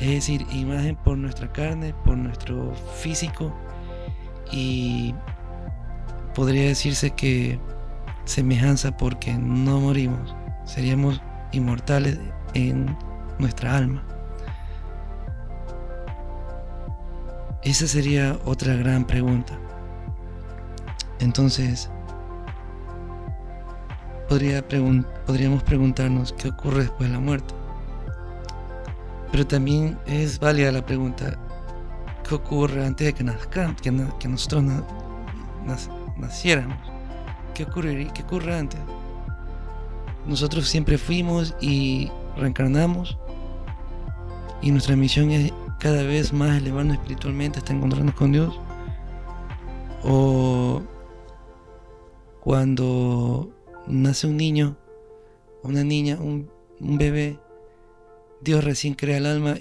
Es 0.00 0.08
decir, 0.08 0.46
imagen 0.50 0.96
por 0.96 1.18
nuestra 1.18 1.52
carne, 1.52 1.94
por 2.04 2.16
nuestro 2.16 2.74
físico 3.00 3.54
y 4.50 5.14
podría 6.34 6.68
decirse 6.68 7.10
que 7.10 7.60
semejanza 8.24 8.96
porque 8.96 9.34
no 9.34 9.78
morimos, 9.78 10.34
seríamos 10.64 11.20
inmortales 11.52 12.18
en 12.54 12.96
nuestra 13.38 13.76
alma. 13.76 14.02
Esa 17.62 17.86
sería 17.86 18.38
otra 18.46 18.74
gran 18.76 19.06
pregunta. 19.06 19.58
Entonces, 21.18 21.90
podría 24.30 24.66
podríamos 25.26 25.62
preguntarnos 25.62 26.32
qué 26.32 26.48
ocurre 26.48 26.84
después 26.84 27.10
de 27.10 27.14
la 27.14 27.20
muerte. 27.20 27.59
Pero 29.30 29.46
también 29.46 29.98
es 30.06 30.38
válida 30.38 30.72
la 30.72 30.84
pregunta, 30.84 31.38
¿qué 32.28 32.34
ocurre 32.34 32.84
antes 32.84 33.06
de 33.06 33.12
que, 33.12 33.24
nazcan, 33.24 33.76
que, 33.76 33.90
nosotros 34.28 34.64
naciéramos? 36.16 36.78
¿Qué, 37.54 37.64
ocurre, 37.64 38.10
¿Qué 38.12 38.22
ocurre 38.22 38.58
antes? 38.58 38.80
Nosotros 40.26 40.68
siempre 40.68 40.98
fuimos 40.98 41.54
y 41.60 42.10
reencarnamos 42.36 43.16
y 44.62 44.70
nuestra 44.70 44.96
misión 44.96 45.30
es 45.30 45.52
cada 45.78 46.02
vez 46.02 46.32
más 46.32 46.58
elevarnos 46.58 46.96
espiritualmente 46.96 47.58
hasta 47.58 47.72
encontrarnos 47.72 48.14
con 48.14 48.32
Dios. 48.32 48.58
O 50.04 50.82
cuando 52.40 53.50
nace 53.86 54.26
un 54.26 54.36
niño, 54.36 54.76
una 55.62 55.82
niña, 55.82 56.18
un, 56.20 56.48
bebé, 56.80 57.38
Dios 58.42 58.64
recién 58.64 58.94
crea 58.94 59.18
el 59.18 59.26
alma 59.26 59.56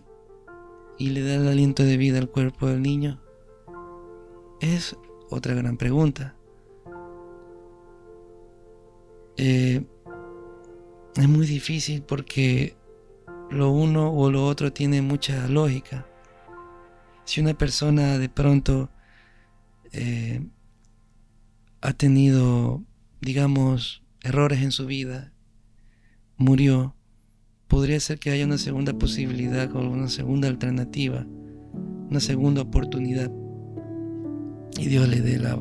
y 0.97 1.09
le 1.09 1.21
da 1.21 1.35
el 1.35 1.47
aliento 1.47 1.83
de 1.83 1.97
vida 1.97 2.19
al 2.19 2.29
cuerpo 2.29 2.67
del 2.67 2.81
niño. 2.81 3.21
Es 4.61 4.95
otra 5.29 5.53
gran 5.53 5.77
pregunta. 5.77 6.35
Eh, 9.37 9.85
es 11.15 11.29
muy 11.29 11.47
difícil 11.47 12.01
porque 12.01 12.75
lo 13.49 13.71
uno 13.71 14.13
o 14.13 14.29
lo 14.29 14.45
otro 14.45 14.71
tiene 14.71 15.01
mucha 15.01 15.47
lógica. 15.47 16.05
Si 17.25 17.41
una 17.41 17.53
persona 17.53 18.17
de 18.17 18.29
pronto 18.29 18.89
eh, 19.91 20.45
ha 21.81 21.93
tenido, 21.93 22.83
digamos, 23.21 24.03
errores 24.21 24.61
en 24.61 24.71
su 24.71 24.85
vida, 24.85 25.31
murió, 26.37 26.95
podría 27.69 27.99
ser 27.99 28.19
que 28.19 28.31
haya 28.31 28.45
una 28.45 28.57
segunda 28.57 28.93
posibilidad 28.93 29.73
o 29.73 29.79
una 29.79 30.09
segunda 30.09 30.49
alternativa, 30.49 31.25
una 32.09 32.19
segunda 32.19 32.63
oportunidad. 32.63 33.31
Y 34.77 34.87
Dios 34.87 35.07
le 35.07 35.21
dé 35.21 35.37
la, 35.37 35.57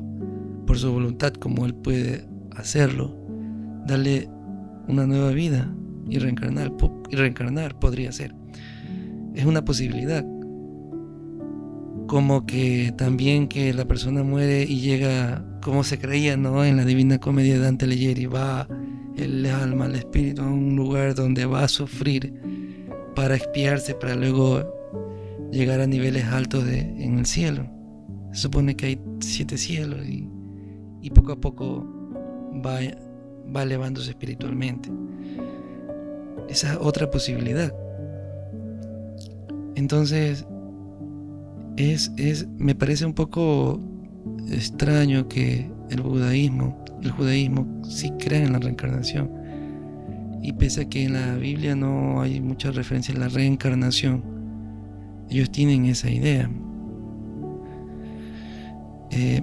por 0.66 0.78
su 0.78 0.90
voluntad, 0.90 1.34
como 1.34 1.66
Él 1.66 1.74
puede 1.74 2.26
hacerlo, 2.56 3.14
darle 3.86 4.28
una 4.88 5.06
nueva 5.06 5.30
vida 5.30 5.72
y 6.08 6.18
reencarnar, 6.18 6.72
y 7.10 7.16
reencarnar 7.16 7.78
podría 7.78 8.10
ser. 8.10 8.34
es 9.34 9.44
una 9.44 9.64
posibilidad. 9.64 10.24
Como 12.06 12.46
que 12.46 12.94
también 12.96 13.48
que 13.48 13.74
la 13.74 13.84
persona 13.84 14.22
muere 14.22 14.64
y 14.64 14.80
llega, 14.80 15.44
como 15.62 15.84
se 15.84 15.98
creía, 15.98 16.38
¿no? 16.38 16.64
En 16.64 16.78
la 16.78 16.86
Divina 16.86 17.18
Comedia 17.18 17.54
de 17.54 17.60
Dante 17.60 17.84
Alighieri, 17.84 18.24
va 18.24 18.66
el 19.24 19.46
alma, 19.46 19.86
el 19.86 19.96
espíritu 19.96 20.42
a 20.42 20.46
un 20.46 20.76
lugar 20.76 21.14
donde 21.14 21.44
va 21.46 21.64
a 21.64 21.68
sufrir 21.68 22.32
para 23.14 23.36
expiarse, 23.36 23.94
para 23.94 24.14
luego 24.14 24.62
llegar 25.50 25.80
a 25.80 25.86
niveles 25.86 26.24
altos 26.24 26.64
de, 26.64 26.80
en 26.80 27.18
el 27.18 27.26
cielo. 27.26 27.68
Se 28.32 28.42
supone 28.42 28.76
que 28.76 28.86
hay 28.86 29.00
siete 29.20 29.56
cielos 29.56 30.06
y, 30.06 30.28
y 31.00 31.10
poco 31.10 31.32
a 31.32 31.40
poco 31.40 31.86
va, 32.64 32.78
va 33.54 33.62
elevándose 33.62 34.10
espiritualmente. 34.10 34.90
Esa 36.48 36.72
es 36.72 36.78
otra 36.80 37.10
posibilidad. 37.10 37.74
Entonces, 39.74 40.46
es, 41.76 42.10
es, 42.16 42.48
me 42.58 42.74
parece 42.74 43.06
un 43.06 43.14
poco 43.14 43.80
extraño 44.50 45.28
que 45.28 45.70
el 45.90 46.02
budaísmo, 46.02 46.84
el 47.02 47.10
judaísmo, 47.10 47.82
sí 47.84 48.12
crea 48.18 48.44
en 48.44 48.52
la 48.52 48.58
reencarnación. 48.58 49.30
Y 50.42 50.52
pese 50.52 50.82
a 50.82 50.88
que 50.88 51.04
en 51.04 51.14
la 51.14 51.34
Biblia 51.34 51.74
no 51.74 52.20
hay 52.20 52.40
mucha 52.40 52.70
referencia 52.70 53.14
a 53.14 53.18
la 53.18 53.28
reencarnación, 53.28 54.22
ellos 55.30 55.50
tienen 55.50 55.84
esa 55.86 56.10
idea. 56.10 56.50
Eh, 59.10 59.42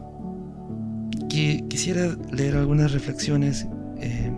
quisiera 1.28 2.16
leer 2.32 2.56
algunas 2.56 2.94
reflexiones 2.94 3.68
eh, 4.00 4.32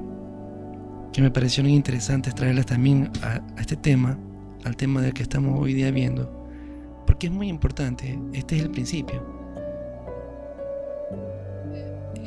que 1.13 1.21
me 1.21 1.31
parecieron 1.31 1.71
interesantes 1.71 2.33
traerlas 2.33 2.65
también 2.65 3.09
a, 3.21 3.41
este 3.59 3.75
tema, 3.75 4.17
al 4.65 4.75
tema 4.75 5.01
del 5.01 5.13
que 5.13 5.23
estamos 5.23 5.59
hoy 5.59 5.73
día 5.73 5.91
viendo, 5.91 6.47
porque 7.05 7.27
es 7.27 7.33
muy 7.33 7.47
importante, 7.49 8.19
este 8.33 8.57
es 8.57 8.63
el 8.63 8.71
principio. 8.71 9.36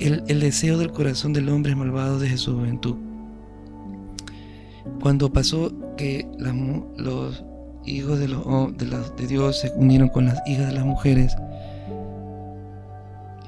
El, 0.01 0.41
deseo 0.41 0.79
del 0.79 0.93
corazón 0.93 1.33
del 1.33 1.49
hombre 1.51 1.77
malvado 1.77 2.19
desde 2.19 2.39
su 2.39 2.55
juventud. 2.55 2.97
Cuando 5.01 5.33
pasó 5.33 5.73
que 5.97 6.27
los 6.97 7.45
hijos 7.85 8.19
de, 8.19 8.29
los, 8.29 8.45
de, 8.77 8.87
de 9.17 9.27
Dios 9.27 9.61
se 9.61 9.71
unieron 9.77 10.09
con 10.09 10.25
las 10.27 10.41
hijas 10.47 10.69
de 10.69 10.73
las 10.73 10.85
mujeres 10.85 11.37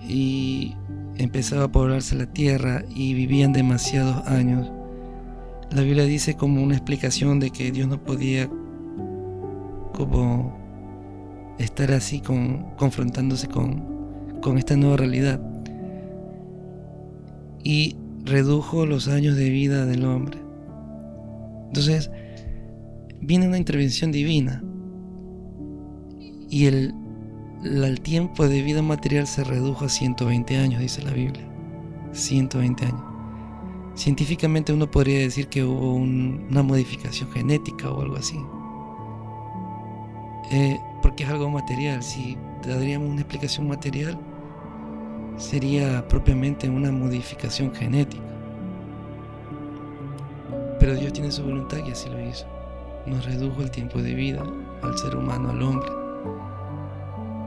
y 0.07 0.75
empezaba 1.17 1.65
a 1.65 1.73
poblarse 1.73 2.15
la 2.17 2.27
tierra 2.27 2.85
y 2.95 3.15
vivían 3.15 3.53
demasiados 3.53 4.27
años, 4.27 4.71
la 5.71 5.81
Biblia 5.81 6.05
dice 6.05 6.35
como 6.35 6.63
una 6.63 6.75
explicación 6.75 7.41
de 7.41 7.51
que 7.51 7.73
Dios 7.73 7.89
no 7.89 8.03
podía 8.03 8.51
como 9.95 10.55
estar 11.59 11.93
así 11.93 12.21
con, 12.21 12.75
confrontándose 12.77 13.49
con, 13.49 14.41
con 14.41 14.59
esta 14.59 14.77
nueva 14.77 14.99
realidad. 14.99 15.41
Y 17.65 17.97
redujo 18.25 18.87
los 18.87 19.09
años 19.09 19.37
de 19.37 19.51
vida 19.51 19.87
del 19.87 20.05
hombre. 20.05 20.39
Entonces, 21.69 22.11
viene 23.21 23.49
una 23.49 23.59
intervención 23.59 24.13
divina. 24.13 24.63
Y 26.51 26.67
el, 26.67 26.95
el 27.65 28.01
tiempo 28.01 28.47
de 28.47 28.63
vida 28.63 28.83
material 28.83 29.27
se 29.27 29.45
redujo 29.45 29.87
a 29.87 29.89
120 29.89 30.57
años, 30.59 30.81
dice 30.81 31.03
la 31.03 31.13
Biblia. 31.13 31.49
120 32.13 32.85
años. 32.85 33.03
Científicamente 33.95 34.73
uno 34.73 34.91
podría 34.91 35.19
decir 35.19 35.49
que 35.49 35.65
hubo 35.65 35.95
una 35.95 36.63
modificación 36.63 37.31
genética 37.31 37.91
o 37.91 38.01
algo 38.03 38.17
así. 38.17 38.39
Eh, 40.51 40.79
porque 41.03 41.25
es 41.25 41.31
algo 41.31 41.51
material. 41.51 42.03
Si 42.03 42.37
daríamos 42.67 43.11
una 43.11 43.21
explicación 43.21 43.69
material, 43.69 44.19
sería 45.37 46.07
propiamente 46.09 46.69
una 46.69 46.91
modificación 46.93 47.75
genética. 47.75 48.23
Pero 50.79 50.95
Dios 50.95 51.13
tiene 51.13 51.31
su 51.31 51.43
voluntad 51.45 51.79
y 51.87 51.93
así 51.93 52.09
lo 52.09 52.21
hizo. 52.21 52.47
Nos 53.07 53.25
redujo 53.25 53.63
el 53.63 53.71
tiempo 53.71 54.01
de 54.01 54.15
vida 54.15 54.43
al 54.83 54.99
ser 54.99 55.17
humano, 55.17 55.51
al 55.51 55.63
hombre. 55.63 55.91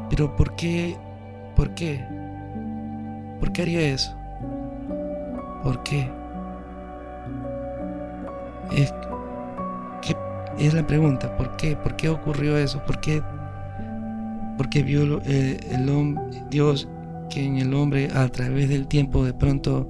Pero 0.09 0.35
¿por 0.35 0.55
qué? 0.55 0.97
¿Por 1.55 1.73
qué? 1.75 2.03
¿Por 3.39 3.51
qué 3.51 3.61
haría 3.61 3.81
eso? 3.81 4.15
¿Por 5.63 5.83
qué? 5.83 6.09
Es, 8.71 8.93
es 10.57 10.73
la 10.73 10.85
pregunta, 10.87 11.35
¿por 11.37 11.55
qué? 11.57 11.75
¿Por 11.75 11.95
qué 11.95 12.09
ocurrió 12.09 12.57
eso? 12.57 12.81
¿Por 12.85 12.99
qué, 12.99 13.21
vio 14.83 15.21
eh, 15.25 15.59
el, 15.71 15.89
hombre, 15.89 16.23
Dios 16.49 16.87
que 17.29 17.43
en 17.43 17.57
el 17.57 17.73
hombre 17.73 18.09
a 18.13 18.27
través 18.29 18.69
del 18.69 18.87
tiempo 18.87 19.25
de 19.25 19.33
pronto 19.33 19.89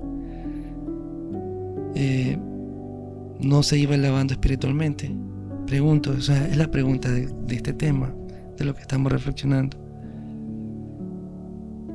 eh, 1.95 2.37
no 3.39 3.63
se 3.63 3.77
iba 3.77 3.95
elevando 3.95 4.33
espiritualmente? 4.33 5.15
Pregunto, 5.67 6.11
o 6.11 6.21
sea, 6.21 6.47
es 6.47 6.57
la 6.57 6.69
pregunta 6.69 7.11
de, 7.11 7.27
este 7.49 7.73
tema, 7.73 8.13
de 8.57 8.65
lo 8.65 8.73
que 8.73 8.81
estamos 8.81 9.11
reflexionando. 9.11 9.77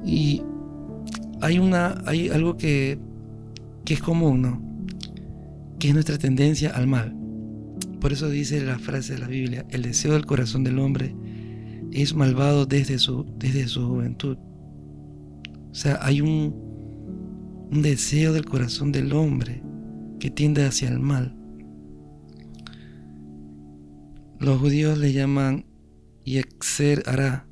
Y 0.04 0.42
hay 1.40 1.58
una, 1.58 2.02
hay 2.06 2.28
algo 2.30 2.56
que, 2.56 2.98
que 3.84 3.94
es 3.94 4.00
común, 4.00 4.42
¿no? 4.42 4.70
que 5.80 5.88
es 5.88 5.94
nuestra 5.94 6.18
tendencia 6.18 6.70
al 6.70 6.86
mal. 6.86 7.16
Por 8.00 8.12
eso 8.12 8.28
dice 8.28 8.60
la 8.60 8.78
frase 8.78 9.14
de 9.14 9.18
la 9.18 9.26
Biblia, 9.26 9.66
el 9.70 9.82
deseo 9.82 10.12
del 10.12 10.26
corazón 10.26 10.62
del 10.62 10.78
hombre 10.78 11.14
es 11.90 12.14
malvado 12.14 12.66
desde 12.66 12.98
su, 12.98 13.26
desde 13.36 13.66
su 13.66 13.88
juventud. 13.88 14.36
O 15.70 15.74
sea, 15.74 15.98
hay 16.02 16.20
un, 16.20 17.68
un 17.70 17.82
deseo 17.82 18.32
del 18.32 18.44
corazón 18.44 18.90
del 18.92 19.12
hombre 19.12 19.62
que 20.18 20.30
tiende 20.30 20.64
hacia 20.64 20.88
el 20.88 20.98
mal. 20.98 21.36
Los 24.40 24.58
judíos 24.58 24.98
le 24.98 25.12
llaman 25.12 25.66
Yexer 26.24 27.02
Ara, 27.06 27.46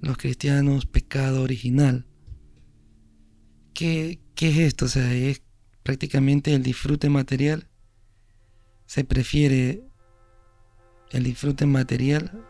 los 0.00 0.16
cristianos 0.16 0.86
pecado 0.86 1.42
original. 1.42 2.06
¿Qué, 3.74 4.20
¿Qué, 4.34 4.50
es 4.50 4.58
esto? 4.58 4.86
O 4.86 4.88
sea, 4.88 5.12
es 5.12 5.42
prácticamente 5.82 6.54
el 6.54 6.62
disfrute 6.62 7.10
material. 7.10 7.68
Se 8.86 9.04
prefiere 9.04 9.84
el 11.10 11.24
disfrute 11.24 11.66
material 11.66 12.46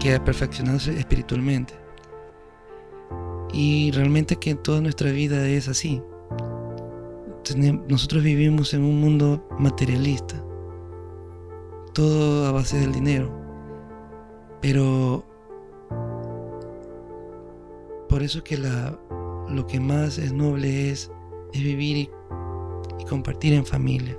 que 0.00 0.18
perfeccionarse 0.20 0.98
espiritualmente. 0.98 1.85
Y 3.52 3.90
realmente 3.92 4.36
que 4.36 4.54
toda 4.54 4.80
nuestra 4.80 5.10
vida 5.10 5.46
es 5.46 5.68
así. 5.68 6.02
Nosotros 7.88 8.22
vivimos 8.22 8.74
en 8.74 8.82
un 8.82 9.00
mundo 9.00 9.46
materialista. 9.58 10.42
Todo 11.94 12.46
a 12.46 12.52
base 12.52 12.78
del 12.78 12.92
dinero. 12.92 13.30
Pero 14.60 15.24
por 18.08 18.22
eso 18.22 18.42
que 18.42 18.56
la, 18.56 18.98
lo 19.48 19.66
que 19.66 19.80
más 19.80 20.18
es 20.18 20.32
noble 20.32 20.90
es 20.90 21.10
es 21.52 21.62
vivir 21.62 21.96
y, 21.96 23.04
compartir 23.08 23.54
en 23.54 23.64
familia, 23.64 24.16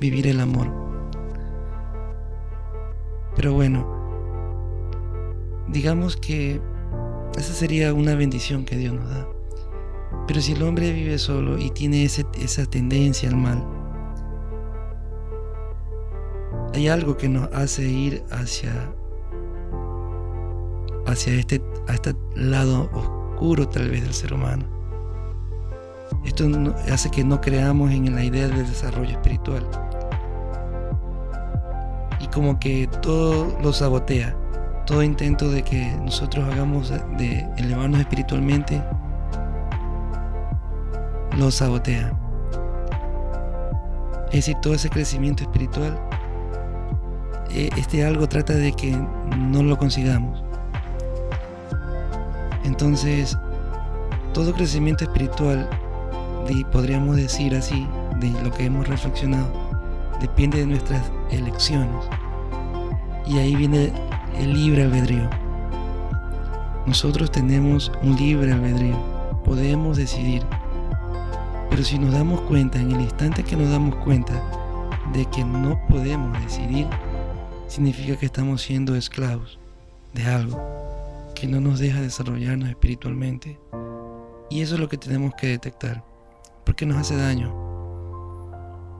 vivir 0.00 0.26
el 0.26 0.40
amor. 0.40 0.66
Pero 3.36 3.52
bueno, 3.52 3.86
digamos 5.68 6.16
que 6.16 6.60
esa 7.38 7.54
sería 7.54 7.94
una 7.94 8.14
bendición 8.14 8.64
que 8.64 8.76
Dios 8.76 8.94
nos 8.94 9.08
da. 9.08 9.26
Pero 10.26 10.40
si 10.40 10.52
el 10.52 10.62
hombre 10.62 10.92
vive 10.92 11.18
solo 11.18 11.58
y 11.58 11.70
tiene 11.70 12.04
esa 12.04 12.66
tendencia 12.66 13.28
al 13.30 13.36
mal, 13.36 13.64
hay 16.74 16.88
algo 16.88 17.16
que 17.16 17.28
nos 17.28 17.52
hace 17.52 17.82
ir 17.88 18.22
hacia, 18.30 18.92
hacia 21.06 21.34
este, 21.34 21.62
a 21.88 21.94
este 21.94 22.14
lado 22.36 22.90
oscuro 22.92 23.68
tal 23.68 23.90
vez 23.90 24.02
del 24.02 24.14
ser 24.14 24.34
humano. 24.34 24.64
Esto 26.24 26.46
hace 26.92 27.10
que 27.10 27.24
no 27.24 27.40
creamos 27.40 27.90
en 27.90 28.14
la 28.14 28.22
idea 28.22 28.48
del 28.48 28.66
desarrollo 28.66 29.10
espiritual. 29.10 29.66
Y 32.20 32.26
como 32.28 32.58
que 32.60 32.88
todo 33.02 33.58
lo 33.62 33.72
sabotea. 33.72 34.37
Todo 34.88 35.02
intento 35.02 35.50
de 35.50 35.62
que 35.62 35.86
nosotros 36.02 36.48
hagamos 36.50 36.90
de 37.18 37.46
elevarnos 37.58 38.00
espiritualmente 38.00 38.82
lo 41.36 41.50
sabotea. 41.50 42.12
Es 44.28 44.46
decir, 44.46 44.56
todo 44.62 44.74
ese 44.74 44.88
crecimiento 44.88 45.44
espiritual, 45.44 46.00
eh, 47.50 47.68
este 47.76 48.04
algo 48.04 48.26
trata 48.28 48.54
de 48.54 48.72
que 48.72 48.90
no 49.36 49.62
lo 49.62 49.76
consigamos. 49.76 50.42
Entonces, 52.64 53.38
todo 54.32 54.52
crecimiento 54.54 55.04
espiritual 55.04 55.68
podríamos 56.72 57.16
decir 57.16 57.54
así, 57.54 57.86
de 58.20 58.30
lo 58.42 58.50
que 58.50 58.64
hemos 58.66 58.88
reflexionado, 58.88 59.48
depende 60.20 60.58
de 60.58 60.66
nuestras 60.66 61.02
elecciones. 61.30 62.04
Y 63.26 63.38
ahí 63.38 63.54
viene 63.54 63.92
el 64.38 64.54
libre 64.54 64.84
albedrío. 64.84 65.28
Nosotros 66.86 67.30
tenemos 67.30 67.92
un 68.02 68.16
libre 68.16 68.52
albedrío. 68.52 68.96
Podemos 69.44 69.96
decidir. 69.96 70.42
Pero 71.70 71.82
si 71.82 71.98
nos 71.98 72.12
damos 72.12 72.40
cuenta, 72.42 72.80
en 72.80 72.92
el 72.92 73.00
instante 73.00 73.42
que 73.42 73.56
nos 73.56 73.70
damos 73.70 73.96
cuenta 73.96 74.34
de 75.12 75.26
que 75.26 75.44
no 75.44 75.80
podemos 75.88 76.40
decidir, 76.44 76.86
significa 77.66 78.16
que 78.16 78.26
estamos 78.26 78.62
siendo 78.62 78.94
esclavos 78.94 79.58
de 80.14 80.24
algo 80.24 80.58
que 81.34 81.46
no 81.46 81.60
nos 81.60 81.78
deja 81.78 82.00
desarrollarnos 82.00 82.68
espiritualmente. 82.68 83.58
Y 84.50 84.62
eso 84.62 84.74
es 84.74 84.80
lo 84.80 84.88
que 84.88 84.96
tenemos 84.96 85.34
que 85.34 85.48
detectar, 85.48 86.02
porque 86.64 86.86
nos 86.86 86.96
hace 86.96 87.16
daño. 87.16 87.54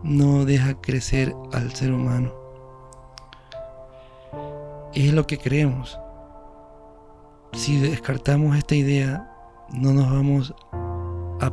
No 0.05 0.45
deja 0.45 0.81
crecer 0.81 1.35
al 1.53 1.75
ser 1.75 1.93
humano. 1.93 2.38
Es 4.95 5.13
lo 5.13 5.27
que 5.27 5.39
creemos. 5.39 5.99
Si 7.53 7.79
descartamos 7.79 8.57
esta 8.57 8.75
idea, 8.75 9.31
no 9.73 9.93
nos 9.93 10.11
vamos 10.11 10.55
a, 10.73 11.51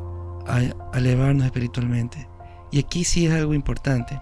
a 0.48 0.98
elevarnos 0.98 1.46
espiritualmente. 1.46 2.28
Y 2.72 2.80
aquí 2.80 3.04
sí 3.04 3.26
es 3.26 3.34
algo 3.34 3.54
importante. 3.54 4.20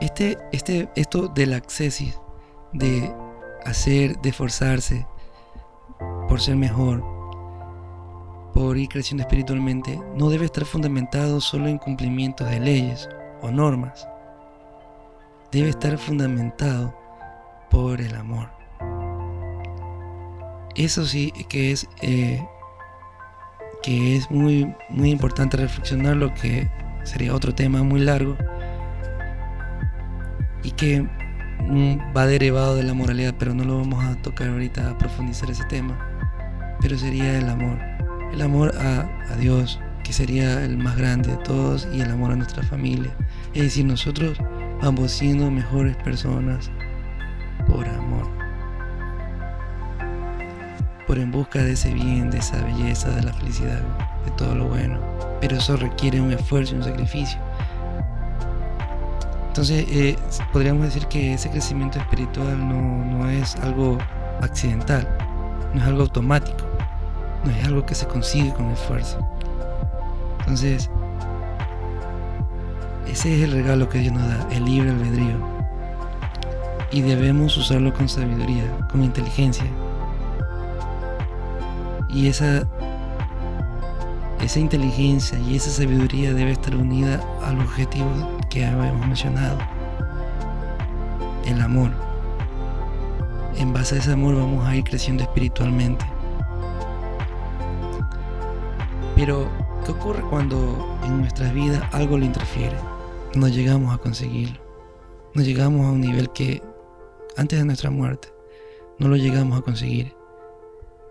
Este, 0.00 0.36
este, 0.52 0.90
esto 0.94 1.28
del 1.28 1.54
accesis, 1.54 2.20
de 2.72 3.14
hacer, 3.64 4.18
de 4.20 4.28
esforzarse 4.28 5.06
por 6.28 6.40
ser 6.40 6.56
mejor, 6.56 7.02
por 8.52 8.76
ir 8.76 8.88
creciendo 8.88 9.22
espiritualmente, 9.22 9.98
no 10.16 10.28
debe 10.28 10.44
estar 10.44 10.64
fundamentado 10.64 11.40
solo 11.40 11.68
en 11.68 11.78
cumplimiento 11.78 12.44
de 12.44 12.60
leyes 12.60 13.08
o 13.40 13.50
normas. 13.50 14.06
Debe 15.50 15.70
estar 15.70 15.96
fundamentado 15.96 16.94
por 17.70 18.00
el 18.00 18.14
amor. 18.14 18.50
Eso 20.74 21.04
sí 21.06 21.32
que 21.48 21.72
es 21.72 21.88
eh, 22.02 22.46
que 23.82 24.16
es 24.16 24.30
muy 24.30 24.74
muy 24.90 25.10
importante 25.10 25.56
reflexionar 25.56 26.16
lo 26.16 26.34
que 26.34 26.70
sería 27.04 27.34
otro 27.34 27.54
tema 27.54 27.82
muy 27.82 28.00
largo 28.00 28.36
y 30.62 30.72
que 30.72 31.00
mm, 31.00 32.16
va 32.16 32.26
derivado 32.26 32.74
de 32.74 32.82
la 32.82 32.92
moralidad, 32.92 33.34
pero 33.38 33.54
no 33.54 33.64
lo 33.64 33.78
vamos 33.78 34.04
a 34.04 34.20
tocar 34.20 34.48
ahorita 34.48 34.90
a 34.90 34.98
profundizar 34.98 35.50
ese 35.50 35.64
tema. 35.64 35.96
Pero 36.80 36.98
sería 36.98 37.38
el 37.38 37.48
amor, 37.48 37.78
el 38.32 38.42
amor 38.42 38.76
a, 38.76 39.08
a 39.32 39.36
Dios, 39.36 39.80
que 40.02 40.12
sería 40.12 40.64
el 40.64 40.76
más 40.76 40.96
grande 40.96 41.30
de 41.30 41.36
todos, 41.38 41.88
y 41.94 42.00
el 42.00 42.10
amor 42.10 42.32
a 42.32 42.36
nuestra 42.36 42.64
familia. 42.64 43.16
Es 43.54 43.62
decir, 43.62 43.86
nosotros 43.86 44.38
vamos 44.82 45.12
siendo 45.12 45.50
mejores 45.50 45.96
personas 45.98 46.70
Por 51.06 51.18
en 51.18 51.30
busca 51.30 51.62
de 51.62 51.72
ese 51.72 51.92
bien, 51.92 52.30
de 52.30 52.38
esa 52.38 52.60
belleza, 52.62 53.10
de 53.10 53.22
la 53.22 53.32
felicidad, 53.32 53.80
de 54.24 54.30
todo 54.36 54.54
lo 54.54 54.68
bueno. 54.68 54.98
Pero 55.40 55.56
eso 55.56 55.76
requiere 55.76 56.20
un 56.20 56.32
esfuerzo 56.32 56.74
y 56.74 56.78
un 56.78 56.84
sacrificio. 56.84 57.38
Entonces, 59.56 59.86
eh, 59.88 60.18
podríamos 60.52 60.84
decir 60.84 61.06
que 61.06 61.32
ese 61.32 61.48
crecimiento 61.48 61.98
espiritual 61.98 62.68
no, 62.68 63.26
es 63.30 63.56
algo 63.56 63.96
accidental, 64.42 65.08
no 65.72 65.80
es 65.80 65.86
algo 65.86 66.02
automático, 66.02 66.58
no 67.42 67.50
es 67.50 67.64
algo 67.64 67.86
que 67.86 67.94
se 67.94 68.06
consigue 68.06 68.52
con 68.52 68.66
esfuerzo. 68.66 69.18
Entonces, 70.40 70.90
ese 73.10 73.34
es 73.34 73.44
el 73.44 73.52
regalo 73.52 73.88
que 73.88 74.00
Dios 74.00 74.12
nos 74.12 74.28
da, 74.28 74.46
el 74.50 74.66
libre 74.66 74.90
albedrío. 74.90 75.38
Y 76.90 77.00
debemos 77.00 77.56
usarlo 77.56 77.94
con 77.94 78.10
sabiduría, 78.10 78.64
con 78.92 79.04
inteligencia. 79.04 79.64
Y 82.16 82.28
esa, 82.28 82.66
esa 84.40 84.58
inteligencia 84.58 85.38
y 85.38 85.56
esa 85.56 85.68
sabiduría 85.68 86.32
debe 86.32 86.52
estar 86.52 86.74
unida 86.74 87.20
al 87.44 87.60
objetivo 87.60 88.08
que 88.48 88.64
habíamos 88.64 89.06
mencionado, 89.06 89.58
el 91.44 91.60
amor. 91.60 91.90
En 93.58 93.70
base 93.74 93.96
a 93.96 93.98
ese 93.98 94.12
amor 94.12 94.34
vamos 94.34 94.66
a 94.66 94.74
ir 94.74 94.84
creciendo 94.84 95.24
espiritualmente. 95.24 96.06
Pero, 99.14 99.50
¿qué 99.84 99.92
ocurre 99.92 100.22
cuando 100.30 100.98
en 101.04 101.20
nuestras 101.20 101.52
vidas 101.52 101.82
algo 101.92 102.16
lo 102.16 102.24
interfiere? 102.24 102.78
No 103.34 103.46
llegamos 103.48 103.94
a 103.94 103.98
conseguirlo. 103.98 104.58
No 105.34 105.42
llegamos 105.42 105.84
a 105.84 105.90
un 105.90 106.00
nivel 106.00 106.30
que 106.30 106.62
antes 107.36 107.58
de 107.58 107.66
nuestra 107.66 107.90
muerte 107.90 108.28
no 108.98 109.08
lo 109.08 109.16
llegamos 109.16 109.58
a 109.58 109.60
conseguir. 109.60 110.16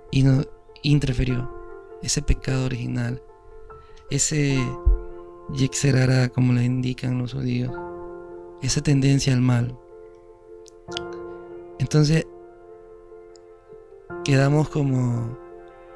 Y 0.09 0.23
nos 0.23 0.47
interfirió 0.91 1.51
ese 2.01 2.21
pecado 2.21 2.65
original, 2.65 3.21
ese 4.09 4.57
Yexerara, 5.53 6.29
como 6.29 6.53
le 6.53 6.63
indican 6.63 7.17
los 7.17 7.33
judíos, 7.33 7.71
esa 8.61 8.81
tendencia 8.81 9.33
al 9.33 9.41
mal. 9.41 9.77
Entonces, 11.79 12.25
quedamos 14.23 14.69
como 14.69 15.37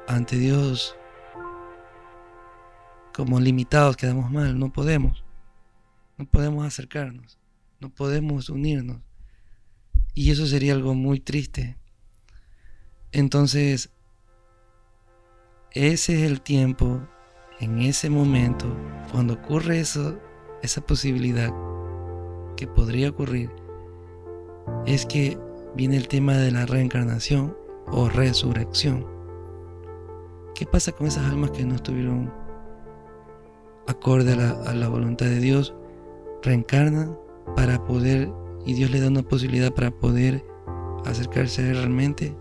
ante 0.06 0.36
Dios, 0.36 0.96
como 3.14 3.40
limitados, 3.40 3.96
quedamos 3.96 4.30
mal, 4.30 4.58
no 4.58 4.72
podemos, 4.72 5.24
no 6.16 6.26
podemos 6.26 6.66
acercarnos, 6.66 7.38
no 7.80 7.90
podemos 7.90 8.48
unirnos. 8.50 9.00
Y 10.14 10.30
eso 10.30 10.46
sería 10.46 10.74
algo 10.74 10.94
muy 10.94 11.20
triste. 11.20 11.76
Entonces, 13.12 13.90
ese 15.72 16.14
es 16.14 16.30
el 16.30 16.40
tiempo 16.40 17.00
en 17.60 17.80
ese 17.80 18.10
momento, 18.10 18.66
cuando 19.12 19.34
ocurre 19.34 19.80
eso, 19.80 20.18
esa 20.62 20.80
posibilidad 20.80 21.52
que 22.56 22.66
podría 22.66 23.10
ocurrir, 23.10 23.50
es 24.86 25.06
que 25.06 25.38
viene 25.76 25.96
el 25.96 26.08
tema 26.08 26.34
de 26.34 26.50
la 26.50 26.66
reencarnación 26.66 27.56
o 27.86 28.08
resurrección. 28.08 29.06
¿Qué 30.54 30.66
pasa 30.66 30.92
con 30.92 31.06
esas 31.06 31.30
almas 31.30 31.52
que 31.52 31.64
no 31.64 31.76
estuvieron 31.76 32.32
acorde 33.86 34.32
a 34.32 34.74
la, 34.74 34.88
voluntad 34.88 35.26
de 35.26 35.40
Dios? 35.40 35.74
Reencarnan 36.42 37.16
para 37.56 37.84
poder, 37.84 38.30
y 38.66 38.74
Dios 38.74 38.90
le 38.90 39.00
da 39.00 39.08
una 39.08 39.22
posibilidad 39.22 39.72
para 39.72 39.90
poder 39.90 40.44
acercarse 41.04 41.62
a 41.62 41.68
Él 41.68 41.76
realmente 41.76 42.36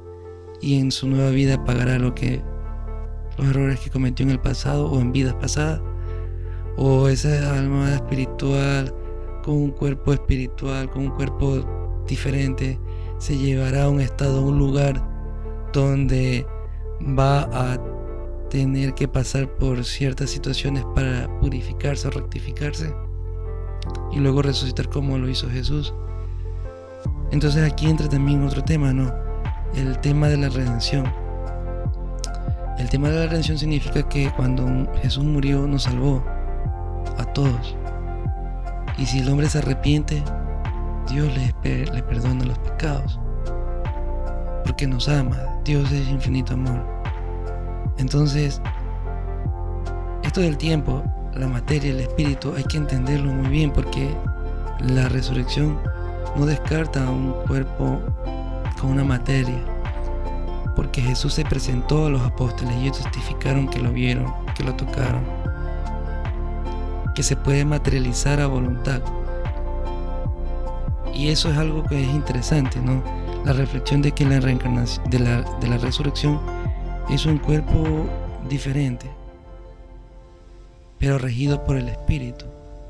y 0.61 0.79
en 0.79 0.91
su 0.91 1.07
nueva 1.07 1.29
vida 1.29 1.63
pagará 1.63 1.97
lo 1.99 2.13
que 2.13 2.43
los 3.39 3.49
errores 3.49 3.79
que 3.79 3.89
cometió 3.89 4.25
en 4.25 4.31
el 4.31 4.39
pasado 4.39 4.89
o 4.91 4.99
en 4.99 5.11
vidas 5.11 5.33
pasadas, 5.35 5.81
o 6.77 7.07
esa 7.07 7.57
alma 7.57 7.93
espiritual 7.95 8.93
con 9.43 9.55
un 9.55 9.71
cuerpo 9.71 10.13
espiritual, 10.13 10.89
con 10.89 11.03
un 11.03 11.11
cuerpo 11.11 12.03
diferente, 12.07 12.79
se 13.17 13.37
llevará 13.37 13.83
a 13.83 13.89
un 13.89 14.01
estado, 14.01 14.39
a 14.39 14.41
un 14.41 14.57
lugar 14.57 15.01
donde 15.73 16.45
va 17.17 17.41
a 17.53 17.77
tener 18.49 18.93
que 18.93 19.07
pasar 19.07 19.47
por 19.57 19.83
ciertas 19.85 20.29
situaciones 20.29 20.83
para 20.95 21.29
purificarse 21.39 22.07
o 22.07 22.11
rectificarse 22.11 22.93
y 24.11 24.19
luego 24.19 24.41
resucitar 24.41 24.89
como 24.89 25.17
lo 25.17 25.29
hizo 25.29 25.49
Jesús. 25.49 25.93
Entonces 27.31 27.71
aquí 27.71 27.89
entra 27.89 28.09
también 28.09 28.43
otro 28.43 28.63
tema, 28.63 28.91
¿no? 28.91 29.13
El 29.75 29.99
tema 29.99 30.27
de 30.27 30.37
la 30.37 30.49
redención. 30.49 31.28
El 32.79 32.89
tema 32.89 33.09
de 33.09 33.19
la 33.19 33.27
redención 33.27 33.57
significa 33.57 34.07
que 34.07 34.31
cuando 34.37 34.65
Jesús 35.01 35.25
murió 35.25 35.67
nos 35.67 35.83
salvó 35.83 36.23
a 37.17 37.25
todos. 37.25 37.75
Y 38.97 39.05
si 39.05 39.19
el 39.19 39.29
hombre 39.29 39.49
se 39.49 39.57
arrepiente, 39.57 40.23
Dios 41.11 41.27
le, 41.35 41.85
le 41.85 42.03
perdona 42.03 42.45
los 42.45 42.57
pecados. 42.59 43.19
Porque 44.63 44.87
nos 44.87 45.09
ama. 45.09 45.37
Dios 45.65 45.91
es 45.91 46.07
infinito 46.07 46.53
amor. 46.53 46.81
Entonces, 47.97 48.61
esto 50.23 50.39
del 50.39 50.57
tiempo, 50.57 51.03
la 51.33 51.49
materia, 51.49 51.91
el 51.91 51.99
espíritu, 51.99 52.53
hay 52.55 52.63
que 52.63 52.77
entenderlo 52.77 53.33
muy 53.33 53.49
bien 53.49 53.71
porque 53.73 54.15
la 54.79 55.09
resurrección 55.09 55.77
no 56.37 56.45
descarta 56.45 57.09
un 57.09 57.33
cuerpo 57.45 57.99
con 58.79 58.91
una 58.91 59.03
materia 59.03 59.78
porque 60.75 61.01
Jesús 61.01 61.33
se 61.33 61.45
presentó 61.45 62.05
a 62.05 62.09
los 62.09 62.21
apóstoles 62.21 62.75
y 62.77 62.83
ellos 62.83 62.99
testificaron 62.99 63.67
que 63.67 63.79
lo 63.79 63.91
vieron, 63.91 64.33
que 64.55 64.63
lo 64.63 64.75
tocaron, 64.75 65.23
que 67.15 67.23
se 67.23 67.35
puede 67.35 67.65
materializar 67.65 68.39
a 68.39 68.47
voluntad. 68.47 69.01
Y 71.13 71.29
eso 71.29 71.51
es 71.51 71.57
algo 71.57 71.83
que 71.83 72.01
es 72.01 72.09
interesante, 72.09 72.79
¿no? 72.79 73.03
La 73.45 73.53
reflexión 73.53 74.01
de 74.01 74.11
que 74.11 74.25
la 74.25 74.39
reencarnación, 74.39 75.09
de 75.09 75.19
la, 75.19 75.41
de 75.41 75.67
la 75.67 75.77
resurrección 75.77 76.39
es 77.09 77.25
un 77.25 77.37
cuerpo 77.39 78.07
diferente, 78.47 79.09
pero 80.97 81.17
regido 81.17 81.63
por 81.63 81.77
el 81.77 81.89
Espíritu. 81.89 82.45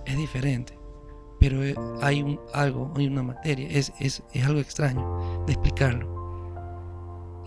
Es 0.06 0.18
diferente. 0.18 0.78
pero 1.39 1.63
eh, 1.63 1.76
hay 2.02 2.22
un, 2.22 2.39
algo, 2.54 2.92
hay 2.98 3.08
una 3.08 3.24
materia, 3.24 3.68
es, 3.70 3.94
es, 4.00 4.24
es 4.34 4.46
algo 4.46 4.60
extraño 4.60 5.44
de 5.46 5.54
explicarlo. 5.54 6.19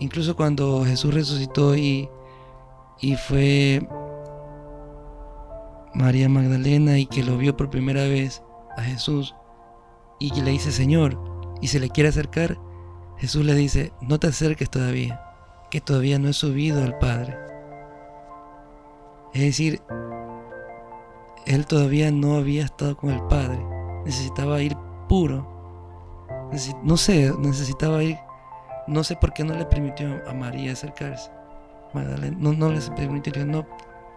Incluso 0.03 0.35
cuando 0.35 0.83
Jesús 0.83 1.13
resucitó 1.13 1.77
y, 1.77 2.09
y 2.99 3.15
fue 3.15 3.87
María 5.93 6.27
Magdalena 6.27 6.99
y 6.99 7.05
que 7.05 7.23
lo 7.23 7.37
vio 7.37 7.55
por 7.55 7.69
primera 7.69 8.03
vez 8.03 8.43
a 8.75 8.81
Jesús 8.81 9.33
y 10.19 10.31
que 10.31 10.41
le 10.41 10.51
dice 10.51 10.73
Señor 10.73 11.17
y 11.61 11.69
se 11.69 11.79
le 11.79 11.89
quiere 11.89 12.09
acercar, 12.09 12.59
Jesús 13.17 13.45
le 13.45 13.55
dice, 13.55 13.93
no 14.01 14.19
te 14.19 14.27
acerques 14.27 14.69
todavía, 14.69 15.23
que 15.71 15.79
todavía 15.79 16.19
no 16.19 16.27
he 16.27 16.33
subido 16.33 16.83
al 16.83 16.97
Padre. 16.97 17.37
Es 19.33 19.41
decir, 19.41 19.81
él 21.45 21.65
todavía 21.65 22.11
no 22.11 22.35
había 22.35 22.65
estado 22.65 22.97
con 22.97 23.09
el 23.09 23.23
Padre, 23.27 23.65
necesitaba 24.03 24.61
ir 24.61 24.75
puro, 25.07 25.47
no 26.83 26.97
sé, 26.97 27.33
necesitaba 27.39 28.03
ir, 28.03 28.17
no 28.87 29.03
sé 29.03 29.15
por 29.15 29.33
qué 29.33 29.43
no 29.43 29.55
le 29.55 29.65
permitió 29.65 30.21
a 30.27 30.33
María 30.33 30.73
acercarse. 30.73 31.31
Magdalena, 31.93 32.35
no, 32.39 32.53
no 32.53 32.71
les 32.71 32.89
permitió, 32.89 33.45
no, 33.45 33.67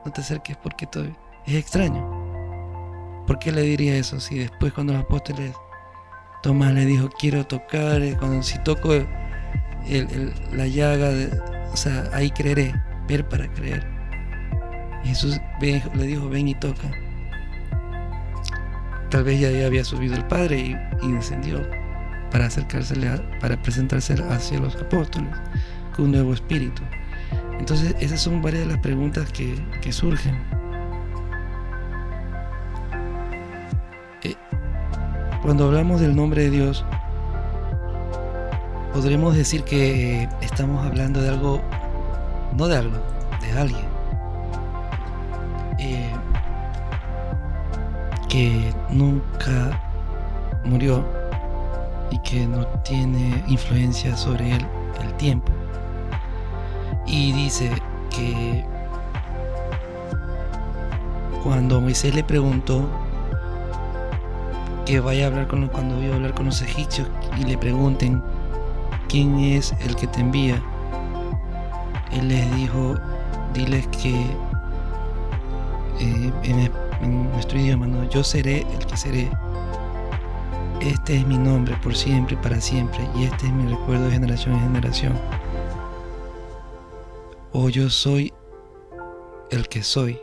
no 0.05 0.12
te 0.12 0.20
acerques 0.20 0.57
porque 0.57 0.87
todavía 0.87 1.16
es 1.46 1.55
extraño. 1.55 3.24
¿Por 3.26 3.38
qué 3.38 3.52
le 3.52 3.62
diría 3.62 3.96
eso 3.96 4.20
si 4.20 4.38
después 4.38 4.72
cuando 4.72 4.92
los 4.92 5.02
apóstoles 5.02 5.52
Tomás 6.42 6.72
le 6.74 6.85
dijo 6.85 7.09
quiero 7.18 7.44
tocar, 7.44 8.02
eh, 8.02 8.16
cuando 8.16 8.40
si 8.42 8.57
toco 8.61 8.90
la 10.52 10.66
llaga, 10.66 11.11
o 11.72 11.76
sea, 11.76 12.09
ahí 12.12 12.31
creeré, 12.31 12.72
ver 13.09 13.29
para 13.29 13.48
creer. 13.48 13.85
Jesús 15.05 15.40
le 15.61 16.07
dijo 16.07 16.29
ven 16.29 16.48
y 16.48 16.55
toca. 16.55 16.88
Tal 19.11 19.24
vez 19.24 19.40
ya 19.40 19.66
había 19.66 19.85
subido 19.85 20.14
el 20.14 20.24
Padre 20.26 20.79
y, 21.02 21.12
descendió 21.12 21.61
para 22.30 22.46
acercársele, 22.46 23.08
para 23.40 23.60
presentarse 23.62 24.14
hacia 24.30 24.58
los 24.58 24.76
apóstoles 24.76 25.30
con 25.94 26.06
un 26.06 26.12
nuevo 26.12 26.34
espíritu. 26.34 26.82
Entonces 27.58 27.94
esas 28.00 28.20
son 28.20 28.42
varias 28.42 28.66
de 28.66 28.72
las 28.72 28.78
preguntas 28.78 29.30
que, 29.32 29.92
surgen. 29.92 30.36
Cuando 35.42 35.66
hablamos 35.66 36.00
del 36.00 36.16
nombre 36.16 36.42
de 36.42 36.50
Dios, 36.50 36.84
podremos 38.92 39.36
decir 39.36 39.62
que 39.62 40.28
estamos 40.40 40.84
hablando 40.84 41.22
de 41.22 41.28
algo, 41.28 41.62
no 42.56 42.66
de 42.66 42.76
algo, 42.76 42.98
de 43.40 43.52
alguien. 43.52 43.84
Eh, 45.78 46.10
que 48.28 48.74
nunca 48.90 49.80
murió 50.64 51.04
y 52.11 52.19
que 52.19 52.47
no 52.47 52.66
tiene 52.85 53.42
influencia 53.49 54.16
sobre 54.16 54.53
él 54.53 54.66
el 55.03 55.14
tiempo. 55.14 55.53
Y 57.07 57.33
dice 57.33 57.71
que 58.11 58.64
cuando 61.42 61.81
Moisés 61.81 62.14
le 62.14 62.25
preguntó 62.25 62.88
que 64.85 65.01
vaya 65.01 65.25
a 65.25 65.27
hablar 65.29 65.49
con 65.49 65.66
cuando 65.69 65.97
voy 65.97 66.11
a 66.11 66.14
hablar 66.14 66.35
con 66.35 66.47
los 66.47 66.62
egipcios 66.62 67.09
y 67.38 67.45
le 67.45 67.59
pregunten 67.59 68.23
quién 69.09 69.38
es 69.38 69.75
el 69.81 69.97
que 69.97 70.07
te 70.07 70.21
envía. 70.21 70.62
Él 72.12 72.29
les 72.29 72.55
dijo, 72.57 72.95
diles 73.53 73.87
que 73.88 74.14
eh, 76.01 76.33
en, 76.45 77.31
nuestro 77.33 77.59
idioma, 77.59 77.87
¿no? 77.87 78.09
yo 78.09 78.23
seré 78.25 78.61
el 78.61 78.87
que 78.87 78.97
seré. 78.97 79.31
Este 80.87 81.16
es 81.16 81.27
mi 81.27 81.37
nombre 81.37 81.77
por 81.83 81.96
siempre, 81.96 82.37
para 82.37 82.61
siempre, 82.61 83.01
y 83.16 83.25
este 83.25 83.46
es 83.46 83.53
mi 83.53 83.66
recuerdo 83.68 84.05
de 84.05 84.12
generación 84.12 84.55
en 84.55 84.61
generación. 84.61 85.18
O 87.51 87.68
yo 87.68 87.90
soy 87.90 88.33
el 89.51 89.66
que 89.66 89.83
soy. 89.83 90.20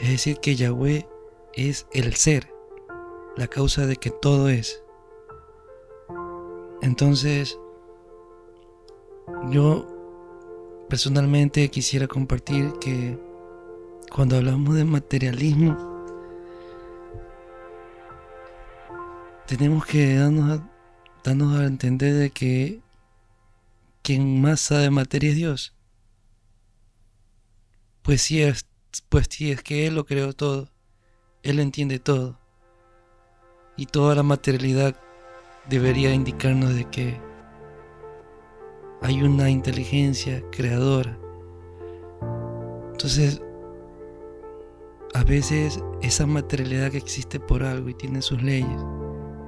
Es 0.00 0.08
decir, 0.08 0.38
que 0.38 0.56
Yahweh 0.56 1.06
es 1.52 1.86
el 1.92 2.16
ser, 2.16 2.52
la 3.36 3.46
causa 3.46 3.86
de 3.86 3.94
que 3.94 4.10
todo 4.10 4.48
es. 4.48 4.82
Entonces, 6.80 7.60
yo 9.50 9.86
personalmente 10.88 11.70
quisiera 11.70 12.08
compartir 12.08 12.72
que 12.80 13.16
cuando 14.12 14.36
hablamos 14.36 14.74
de 14.74 14.84
materialismo, 14.84 15.91
tenemos 19.56 19.84
que 19.84 20.14
darnos 20.16 20.60
a, 20.60 20.70
darnos 21.22 21.58
a 21.58 21.66
entender 21.66 22.14
de 22.14 22.30
que 22.30 22.80
quien 24.00 24.40
más 24.40 24.62
sabe 24.62 24.88
materia 24.88 25.28
es 25.28 25.36
Dios. 25.36 25.74
Pues 28.00 28.22
sí 28.22 28.40
es, 28.40 28.64
pues 29.10 29.26
sí 29.28 29.52
es 29.52 29.62
que 29.62 29.86
Él 29.86 29.96
lo 29.96 30.06
creó 30.06 30.32
todo. 30.32 30.70
Él 31.42 31.60
entiende 31.60 31.98
todo. 31.98 32.38
Y 33.76 33.84
toda 33.84 34.14
la 34.14 34.22
materialidad 34.22 34.98
debería 35.68 36.14
indicarnos 36.14 36.74
de 36.74 36.88
que 36.88 37.20
hay 39.02 39.20
una 39.20 39.50
inteligencia 39.50 40.42
creadora. 40.50 41.18
Entonces, 42.92 43.42
a 45.12 45.24
veces 45.24 45.78
esa 46.00 46.24
materialidad 46.24 46.90
que 46.90 46.96
existe 46.96 47.38
por 47.38 47.64
algo 47.64 47.90
y 47.90 47.94
tiene 47.94 48.22
sus 48.22 48.42
leyes 48.42 48.80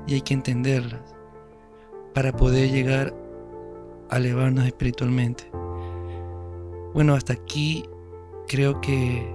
y 0.07 0.15
hay 0.15 0.21
que 0.21 0.35
entenderlas 0.35 1.15
para 2.15 2.33
poder 2.33 2.71
llegar 2.71 3.15
a 4.11 4.17
elevarnos 4.17 4.67
espiritualmente. 4.67 5.51
Bueno, 6.95 7.15
hasta 7.15 7.33
aquí 7.33 7.85
creo 8.47 8.81
que 8.81 9.29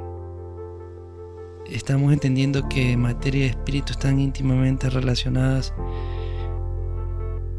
estamos 1.68 2.14
entendiendo 2.14 2.68
que 2.70 2.96
materia 2.96 3.46
y 3.46 3.50
espíritu 3.50 3.92
están 3.92 4.20
íntimamente 4.20 4.90
relacionadas. 4.90 5.74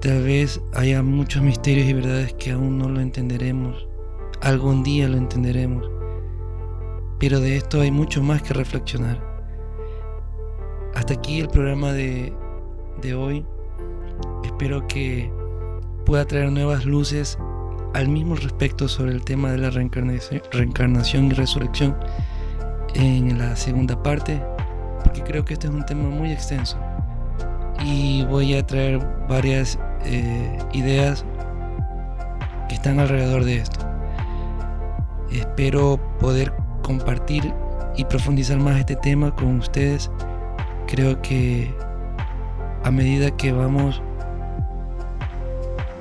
Tal 0.01 0.23
vez 0.23 0.61
haya 0.73 1.03
muchos 1.03 1.43
misterios 1.43 1.87
y 1.87 1.93
verdades 1.93 2.33
que 2.35 2.53
aún 2.53 2.79
no 2.79 2.89
lo 2.89 3.01
entenderemos. 3.01 3.87
Algún 4.41 4.83
día 4.83 5.09
lo 5.09 5.19
entenderemos. 5.19 5.91
Pero 7.19 7.41
de 7.41 7.57
esto 7.57 7.83
hay 7.83 7.91
mucho 7.91 8.23
más 8.23 8.43
que 8.43 8.55
reflexionar. 8.55 9.23
Hasta 10.95 11.13
aquí 11.13 11.41
el 11.41 11.49
programa 11.49 11.93
de, 11.93 12.33
de 13.01 13.15
hoy. 13.15 13.45
Espero 14.45 14.87
que 14.87 15.31
pueda 16.05 16.25
traer 16.25 16.51
nuevas 16.51 16.85
luces 16.85 17.39
al 17.95 18.09
mismo 18.09 18.37
respecto 18.37 18.89
sobre 18.89 19.13
el 19.13 19.25
tema 19.25 19.51
de 19.51 19.59
la 19.59 19.71
reencarnación, 19.71 21.27
y 21.27 21.31
resurrección 21.31 21.97
en 22.95 23.39
la 23.39 23.57
segunda 23.57 24.01
parte, 24.03 24.43
porque 25.03 25.23
creo 25.23 25.45
que 25.45 25.55
este 25.55 25.67
es 25.67 25.73
un 25.73 25.85
tema 25.85 26.09
muy 26.09 26.33
extenso. 26.33 26.79
Y 27.85 28.25
voy 28.27 28.55
a 28.55 28.67
traer 28.67 28.99
varias 29.29 29.79
eh, 30.05 30.59
ideas 30.73 31.25
que 32.69 32.75
están 32.75 33.01
alrededor 33.01 33.45
de 33.45 33.57
esto. 33.57 33.81
Espero 35.33 35.99
poder 36.19 36.53
compartir 36.83 37.53
y 37.97 38.05
profundizar 38.05 38.59
más 38.59 38.79
este 38.79 38.97
tema 38.97 39.35
con 39.35 39.59
ustedes. 39.59 40.11
Creo 40.87 41.21
que 41.23 41.73
a 42.91 42.93
medida 42.93 43.31
que 43.31 43.53
vamos 43.53 44.03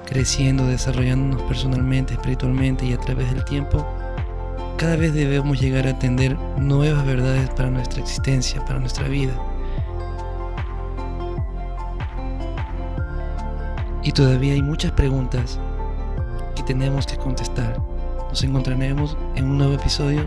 creciendo, 0.07 0.65
desarrollándonos 0.65 1.43
personalmente, 1.43 2.15
espiritualmente 2.15 2.83
y 2.83 2.93
a 2.93 2.97
través 2.97 3.29
del 3.29 3.45
tiempo, 3.45 3.85
cada 4.75 4.95
vez 4.95 5.13
debemos 5.13 5.61
llegar 5.61 5.85
a 5.85 5.91
entender 5.91 6.35
nuevas 6.57 7.05
verdades 7.05 7.47
para 7.51 7.69
nuestra 7.69 8.01
existencia, 8.01 8.65
para 8.65 8.79
nuestra 8.79 9.07
vida. 9.07 9.33
Y 14.01 14.11
todavía 14.11 14.53
hay 14.53 14.63
muchas 14.63 14.91
preguntas 14.93 15.59
que 16.55 16.63
tenemos 16.63 17.05
que 17.05 17.17
contestar. 17.17 17.79
Nos 18.29 18.43
encontraremos 18.43 19.15
en 19.35 19.45
un 19.45 19.59
nuevo 19.59 19.75
episodio 19.75 20.25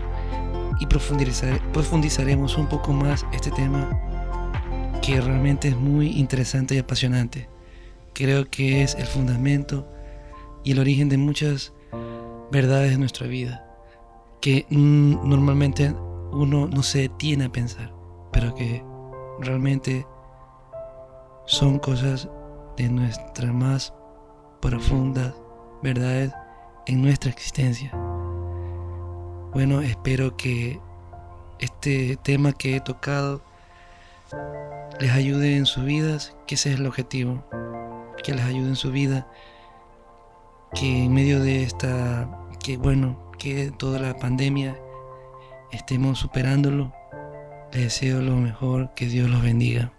y 0.79 0.85
profundizaremos 0.85 2.57
un 2.57 2.67
poco 2.67 2.93
más 2.93 3.25
este 3.33 3.51
tema 3.51 3.89
que 5.01 5.19
realmente 5.19 5.69
es 5.69 5.77
muy 5.77 6.07
interesante 6.19 6.75
y 6.75 6.79
apasionante. 6.79 7.49
Creo 8.13 8.49
que 8.49 8.83
es 8.83 8.95
el 8.95 9.07
fundamento 9.07 9.87
y 10.63 10.71
el 10.71 10.79
origen 10.79 11.09
de 11.09 11.17
muchas 11.17 11.73
verdades 12.51 12.91
de 12.91 12.97
nuestra 12.97 13.27
vida 13.27 13.63
que 14.43 14.65
mm, 14.69 15.29
normalmente 15.29 15.95
uno 16.33 16.67
no 16.67 16.83
se 16.83 17.03
detiene 17.03 17.45
a 17.45 17.49
pensar, 17.49 17.93
pero 18.33 18.53
que 18.53 18.83
realmente 19.39 20.05
son 21.45 21.79
cosas 21.79 22.27
de 22.75 22.89
nuestras 22.89 23.53
más 23.53 23.93
profundas 24.61 25.33
verdades 25.81 26.33
en 26.87 27.01
nuestra 27.01 27.31
existencia. 27.31 27.91
Bueno, 29.53 29.81
espero 29.81 30.35
que 30.35 30.77
este 31.59 32.17
tema 32.17 32.51
que 32.51 32.75
he 32.75 32.81
tocado 32.81 33.41
les 34.99 35.11
ayude 35.11 35.57
en 35.57 35.65
sus 35.65 35.85
vidas, 35.85 36.35
que 36.47 36.55
ese 36.55 36.73
es 36.73 36.79
el 36.79 36.85
objetivo, 36.85 37.43
que 38.23 38.33
les 38.33 38.45
ayude 38.45 38.69
en 38.69 38.75
su 38.75 38.91
vida, 38.91 39.27
que 40.73 41.05
en 41.05 41.13
medio 41.13 41.39
de 41.39 41.63
esta, 41.63 42.29
que 42.63 42.77
bueno, 42.77 43.31
que 43.37 43.71
toda 43.71 43.99
la 43.99 44.15
pandemia 44.17 44.77
estemos 45.71 46.19
superándolo. 46.19 46.93
Les 47.71 47.83
deseo 47.83 48.21
lo 48.21 48.35
mejor, 48.35 48.93
que 48.93 49.07
Dios 49.07 49.29
los 49.29 49.41
bendiga. 49.41 49.91